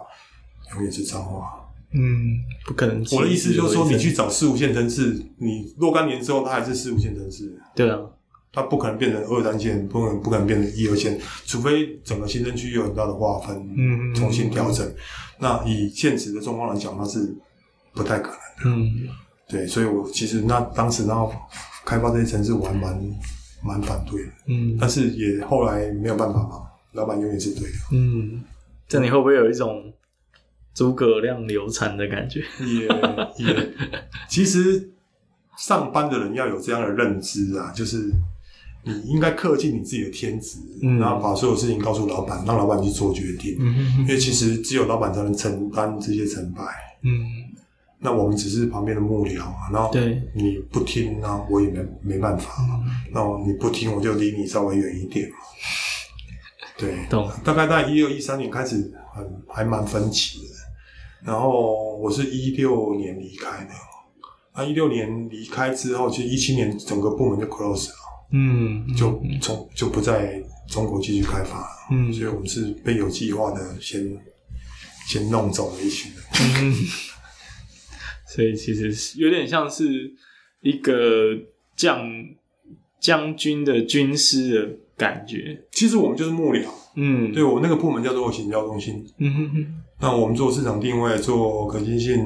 [0.74, 1.60] 永远是彰化。
[1.96, 3.04] 嗯，不可能。
[3.12, 7.56] 我的意思就是说，你去找四五线城市，你若干年之后，它还是四五线城市。
[7.74, 8.00] 对啊，
[8.52, 11.16] 它不可能变成二三线，不可能不可能变成一二线，
[11.46, 14.92] 除非整个行政区有很大的划分，嗯，重新调整。
[15.38, 17.32] 那以现实的状况来讲，那是
[17.92, 18.32] 不太可
[18.64, 18.82] 能的。
[18.82, 19.08] 嗯，
[19.48, 21.32] 对，所以我其实那当时然后
[21.84, 23.00] 开发这些城市，我还蛮
[23.62, 24.32] 蛮反对的。
[24.48, 27.76] 嗯，但是也后来没有办法嘛，老板永远是对的。
[27.92, 28.42] 嗯，
[28.88, 29.92] 这你会不会有一种？
[30.74, 33.72] 诸葛亮流产的感觉，也也，
[34.28, 34.90] 其实
[35.56, 38.10] 上班的人要有这样的认知啊，就是
[38.82, 43.56] 你应该恪尽你自己的天职，嗯，然后把所有事情告诉老板，让老板去做决定。
[43.60, 46.62] 嗯哼哼，因为其实只有老板才能承担这些成败。
[47.02, 47.24] 嗯，
[48.00, 52.84] 那我们只是旁边的幕僚啊，然后对你不听，那我也没没办法嘛。
[53.12, 55.36] 那你不听，我就离你稍微远一点嘛。
[56.76, 57.30] 对，懂。
[57.44, 60.53] 大概在一二一三年开始很还蛮分歧的。
[61.24, 63.70] 然后我是一六年离开的，
[64.54, 67.94] 那一六年离开之后，其实一七年整个部门就 close 了，
[68.32, 71.60] 嗯，就从就不在中国继续开发。
[71.60, 74.18] 了，嗯，所以我们是被有计划的先
[75.06, 76.22] 先弄走了一群人，
[76.60, 76.74] 嗯，
[78.26, 80.12] 所以其实是有点像是
[80.60, 81.36] 一个
[81.74, 82.06] 将
[83.00, 89.80] 将军的军师的感觉，其实我们就是幕僚，嗯，对，我那个部门叫做行销中心，嗯哼哼。
[90.04, 92.22] 那我们做市场定位、做可行性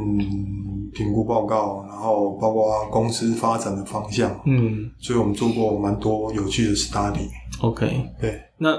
[0.93, 7.29] 评估报告，然后包括公司发展的方向，嗯，所以我们做过蛮多有趣的 study。
[7.61, 8.43] OK，对。
[8.57, 8.71] 那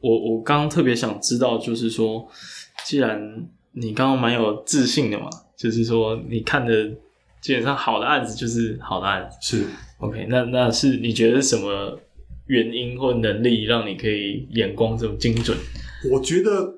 [0.00, 2.26] 我我刚刚特别想知道，就是说，
[2.84, 6.72] 既然你刚刚蛮有自信的嘛，就是说你看的
[7.40, 9.66] 基本上好的案子就是好的案子，是
[9.98, 10.42] OK 那。
[10.46, 11.96] 那那是你觉得什么
[12.46, 15.56] 原因或能力让你可以眼光这么精准？
[16.10, 16.75] 我觉得。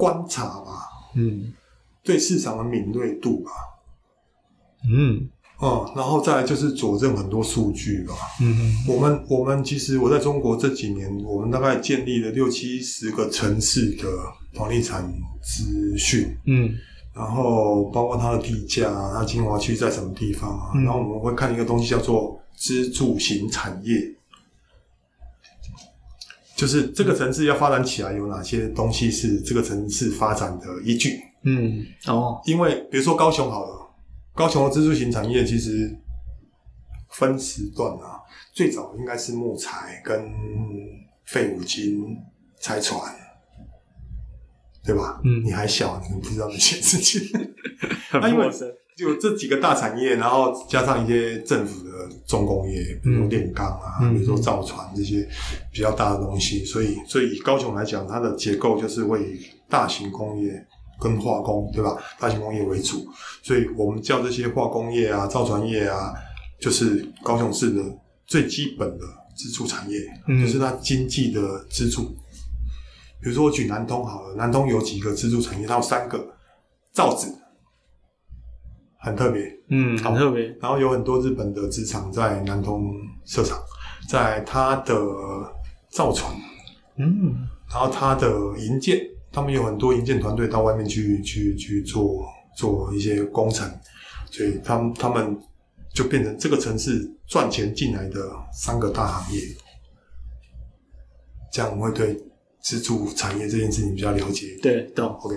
[0.00, 1.52] 观察吧，嗯，
[2.02, 3.50] 对市场的敏锐度吧，
[4.90, 5.28] 嗯，
[5.60, 8.14] 嗯，然后再来就是佐证很多数据吧。
[8.40, 14.08] 嗯嗯，我们我们其实我在中国这几年，我们大概建立了六七十个城市的
[14.54, 16.34] 房地产资讯。
[16.46, 16.74] 嗯，
[17.12, 20.70] 然后包括它的地价，它精华区在什么地方啊？
[20.74, 23.96] 嗯、然后我们会看一个东西叫做支柱型产业，
[26.60, 31.18] 就是这个城市要发展起来，有哪些东西是这个城市发展的依据？
[31.44, 33.90] 嗯，哦，因为比如说高雄好了。
[34.34, 35.90] 高雄的支柱型产业其实
[37.12, 38.20] 分时段啊，
[38.52, 40.30] 最早应该是木材跟
[41.24, 42.14] 废五金、
[42.60, 43.00] 拆船，
[44.84, 45.18] 对吧？
[45.24, 47.26] 嗯，你还小，你不知道那些事情。
[48.10, 48.70] 很陌生。
[49.00, 51.90] 就这几个大产业，然后加上一些政府的
[52.26, 55.26] 重工业，比如说炼钢啊，嗯、比如说造船这些
[55.72, 60.66] 比较大的东西，所以，所以以高雄来讲，它的结构就是会以大型工业。
[61.02, 61.96] 跟化工对吧？
[62.18, 63.08] 大型工业为主，
[63.42, 66.12] 所以我们叫这些化工业啊、造船业啊，
[66.60, 67.82] 就是高雄市的
[68.26, 69.98] 最基本的支柱产业，
[70.28, 72.02] 嗯、就是它经济的支柱。
[73.22, 76.22] 比如说我举南通好了，南通有几个支柱产业，它有三个，
[76.92, 77.28] 造纸
[79.00, 80.46] 很特别，嗯，很特别。
[80.60, 82.92] 然后有很多日本的职场在南通
[83.24, 83.58] 设厂，
[84.08, 84.94] 在它的
[85.90, 86.32] 造船，
[86.96, 88.28] 嗯，然后它的
[88.58, 89.00] 营建。
[89.32, 92.26] 他们有很多营建团队到外面去去去做
[92.56, 93.64] 做一些工程，
[94.28, 95.38] 所以他们他们
[95.94, 99.40] 就变成这个城市赚钱进来的三个大行业。
[101.52, 102.20] 这样我会对
[102.60, 104.58] 支柱产业这件事情比较了解。
[104.60, 105.06] 对，懂。
[105.20, 105.36] OK，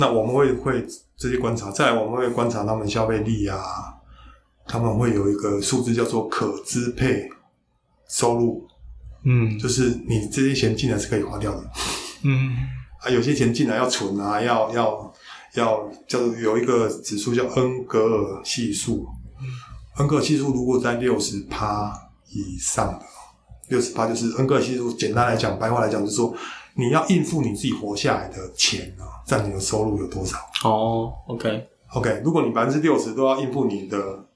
[0.00, 0.84] 那我们会会
[1.16, 3.60] 这些观察，再来我们会观察他们消费力啊，
[4.66, 7.28] 他们会有一个数字叫做可支配
[8.08, 8.66] 收入，
[9.24, 11.70] 嗯，就是你这些钱进来是可以花掉的，
[12.24, 12.56] 嗯。
[13.02, 15.14] 啊，有些钱进来要存啊，要要
[15.54, 19.06] 要，叫有一个指数叫恩格尔系数。
[19.40, 19.46] 嗯、
[19.96, 21.90] 恩格尔系数如果在六十趴
[22.28, 23.06] 以上的，
[23.68, 24.92] 六十趴就是恩格尔系数。
[24.92, 26.36] 简单来讲，白话来讲，就是说
[26.74, 30.36] 你要应付你自己活下来的钱啊，占你的收入有多少？
[30.64, 34.26] 哦，OK OK，如果你百分之六十都要应付你的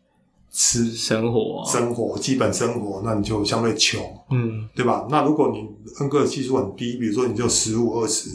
[0.50, 5.06] 吃生活、啊、生活基本生活，那你就相对穷，嗯，对吧？
[5.10, 5.68] 那如果你
[5.98, 8.30] 恩格尔系数很低，比如说你就十五二十。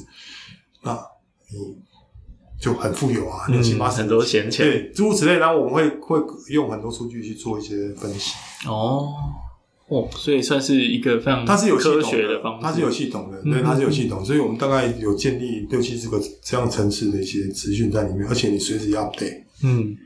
[0.82, 0.97] 那
[1.51, 1.78] 你
[2.60, 5.38] 就很富有啊，六七八十，很多闲钱，对，诸如此类。
[5.38, 6.18] 然后我们会会
[6.53, 8.36] 用很多数据去做一些分析。
[8.66, 9.14] 哦，
[9.89, 14.23] 哦，所以算是一个非常它是有科学的方式，它是有系统的，对，它是有系统。
[14.23, 19.97] 所以我们大概有建立六七十个这样层次的一些资讯在里面，而且你随时要 update，嗯，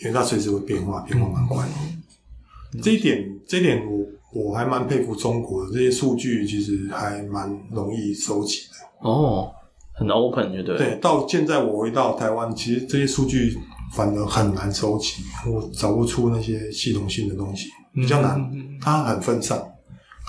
[0.00, 2.80] 因为它随时会变化，变化蛮快的。
[2.82, 4.06] 这一点，这一点我
[4.42, 9.08] 我还蛮佩服中国的这些数据，其实还蛮容易收集的。
[9.08, 9.52] 哦。
[9.98, 10.76] 很 open，对不对？
[10.76, 13.56] 对，到现在我回到台湾，其实这些数据
[13.94, 18.48] 反而很难收集，我找不出那些系统性的东西，比较难。
[18.80, 19.60] 它很分散，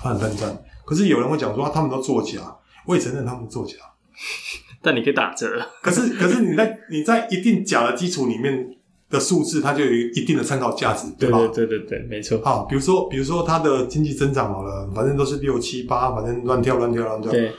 [0.02, 0.58] 它很分散。
[0.84, 2.40] 可是有人会讲说，他们都作假，
[2.88, 3.76] 我也承认他们作假。
[4.82, 5.62] 但你可以打折。
[5.84, 8.68] 可是， 可是你在你在一定假的基础里面
[9.10, 11.38] 的数字，它就有一定的参考价值，对吧？
[11.54, 12.40] 对对对对，没错。
[12.44, 17.32] 好，比如说，比如说它的经济增长好了，反正都是六七八，反正乱跳乱跳乱跳。
[17.32, 17.52] 对。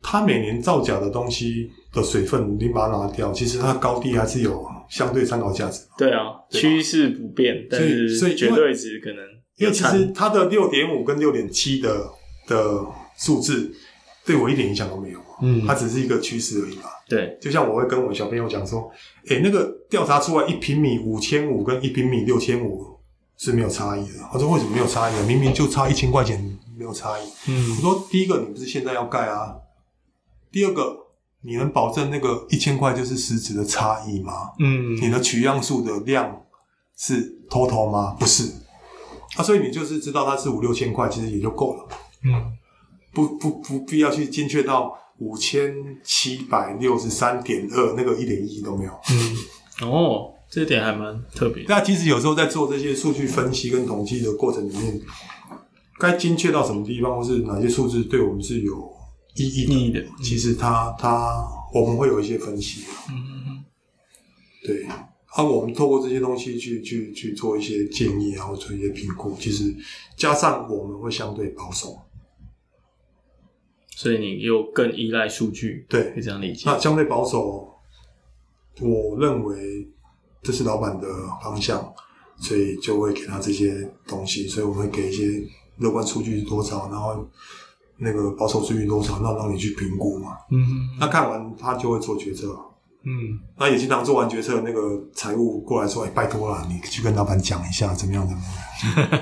[0.00, 5.82] 它每年造假的东西的水分，你把它拿掉，其实它高低还是有相对参考价值。
[5.96, 9.18] 对啊，趋势不变，但是所以绝对值可能
[9.56, 12.08] 因为，因为其实它的六点五跟六点七的
[12.46, 12.84] 的
[13.16, 13.72] 数字
[14.24, 15.18] 对我一点影响都没有。
[15.40, 16.84] 嗯，它只是一个趋势而已嘛。
[17.08, 18.90] 对，就像我会跟我小朋友讲说，
[19.28, 22.84] 诶、欸，那个调查出来一平米五千五跟一平米六千五
[23.36, 24.14] 是没有差异的。
[24.32, 25.26] 他说为什么没有差异？
[25.26, 27.22] 明明就差一千块钱，没有差异。
[27.48, 29.54] 嗯，我说第一个，你不是现在要盖啊？
[30.50, 30.96] 第二个，
[31.42, 34.32] 你能保证那个一千块就是实质的差异吗？
[34.58, 36.42] 嗯，你的取样数的量
[36.96, 38.16] 是 total 吗？
[38.18, 38.52] 不是，
[39.36, 41.88] 啊，所以你就是知道它是五六千块，其实也就够了。
[42.24, 42.52] 嗯，
[43.14, 45.72] 不不不必要去精确到五千
[46.02, 48.92] 七百六十三点二，那个一点意义都没有。
[49.10, 51.64] 嗯，哦，这点还蛮特别。
[51.68, 55.00] 那其实有时候在做这些数据分析跟统计的过程里面，
[56.00, 58.97] 该精确到什么地方，或是哪些数字对我们是有。
[59.44, 63.64] 意义的，其实它它我们会有一些分析，嗯嗯嗯，
[64.64, 65.08] 对，啊，
[65.42, 69.74] 我们透过这些东西去去去做一些建议，然后做一些评估，其实
[70.16, 72.00] 加上我们会相对保守，
[73.94, 76.62] 所以你又更依赖数据，对，可以这样理解。
[76.66, 77.74] 那相对保守，
[78.80, 79.88] 我认为
[80.42, 81.06] 这是老板的
[81.42, 81.92] 方向，
[82.38, 87.28] 所以就会给他这些东西，所以我们会给一些乐观数据是多少，然后。
[87.98, 90.36] 那个保守数据多少，那让你去评估嘛。
[90.50, 92.56] 嗯哼，那看完他就会做决策。
[93.04, 98.26] 嗯，那也经常做完决策，那个财务过来说：“哎、欸，拜托了，你去跟老板讲一下，怎么样？
[98.26, 99.20] 怎么样？”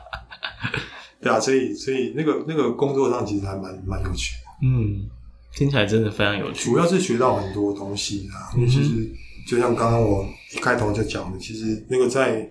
[1.20, 4.66] 对啊，所以所以那个那个工作上其实还蛮蛮有趣的。
[4.66, 5.10] 嗯，
[5.52, 6.70] 听起来真的非常有趣。
[6.70, 8.54] 主要是学到很多东西啊。
[8.56, 9.12] 嗯、其实
[9.46, 12.48] 就像刚刚我一开头就讲的，其实那个在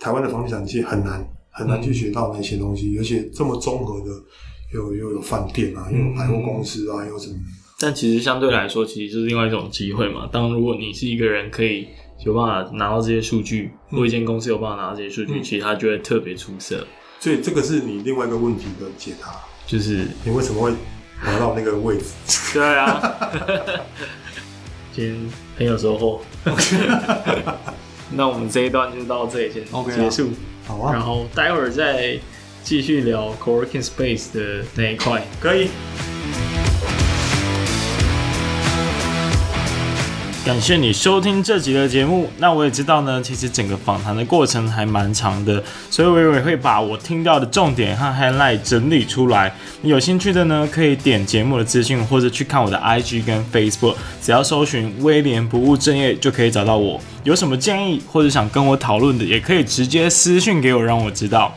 [0.00, 4.10] 台湾的房地产界很难很难去学到那些东西，嗯、而且这么综合的，
[4.72, 7.34] 又又有饭店啊，又有百货公司啊，又什么。
[7.80, 10.28] 但其实相对来说，其实就是另外一种机会嘛。
[10.32, 11.86] 当如果你是一个人可以
[12.24, 16.86] 有办法拿到这些数据，或一间公司有办法拿到这些数据，嗯、其实它就会特别出色。
[17.20, 19.28] 所以这个是你另外一个问题的解答，
[19.66, 20.72] 就是你为什么会
[21.24, 22.04] 拿到那个位置？
[22.54, 23.00] 对啊，
[24.92, 25.16] 今天
[25.56, 26.20] 很有收获。
[28.10, 29.64] 那我们这一段就到这里先
[29.94, 30.30] 结束，
[30.66, 30.92] 好啊。
[30.92, 32.18] 然后待会儿再
[32.68, 35.70] 继续聊 Coworking Space 的那一块，可以。
[40.44, 42.28] 感谢你收听这集的节目。
[42.36, 49.50] 那我也知道呢，其实整个访谈的过程还蛮长的，所以我也会把我听到的重点和 highlight 整理出来。
[49.80, 57.00] 你有兴趣的呢，可以点节目的资讯，或者去看我的 IG 跟 Facebook，只要搜寻威廉不务正业就可以找到我。
[57.24, 61.56] 有什么建议或者想跟我讨论的，也可以直接私讯给我，让我知道。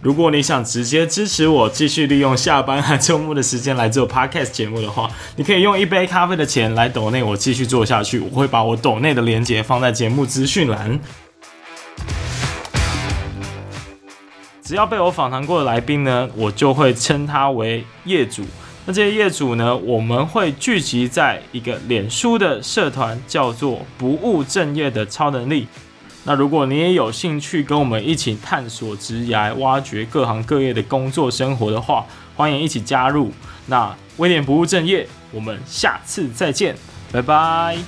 [0.00, 8.20] 如果你想直接支持我，继续利用下班和周末的时间来做 Podcast 节目的话，你可以用一杯咖啡的钱来抖内我继续做下去。
[8.20, 11.00] 我会把我抖内的链接放在节目资讯栏。
[14.62, 18.44] 只要被我访谈过的来宾呢，我就会称他为业主。
[18.86, 25.66] 那这些业主呢，我们会聚集在一个脸书的社团，叫做“不务正业的超能力”。
[26.28, 32.04] 那如果你也有兴趣跟我们一起探索职涯、挖掘各行各业的工作生活的话，
[32.36, 33.32] 欢迎一起加入。
[33.64, 36.76] 那威廉不务正业，我们下次再见，
[37.10, 37.78] 拜拜。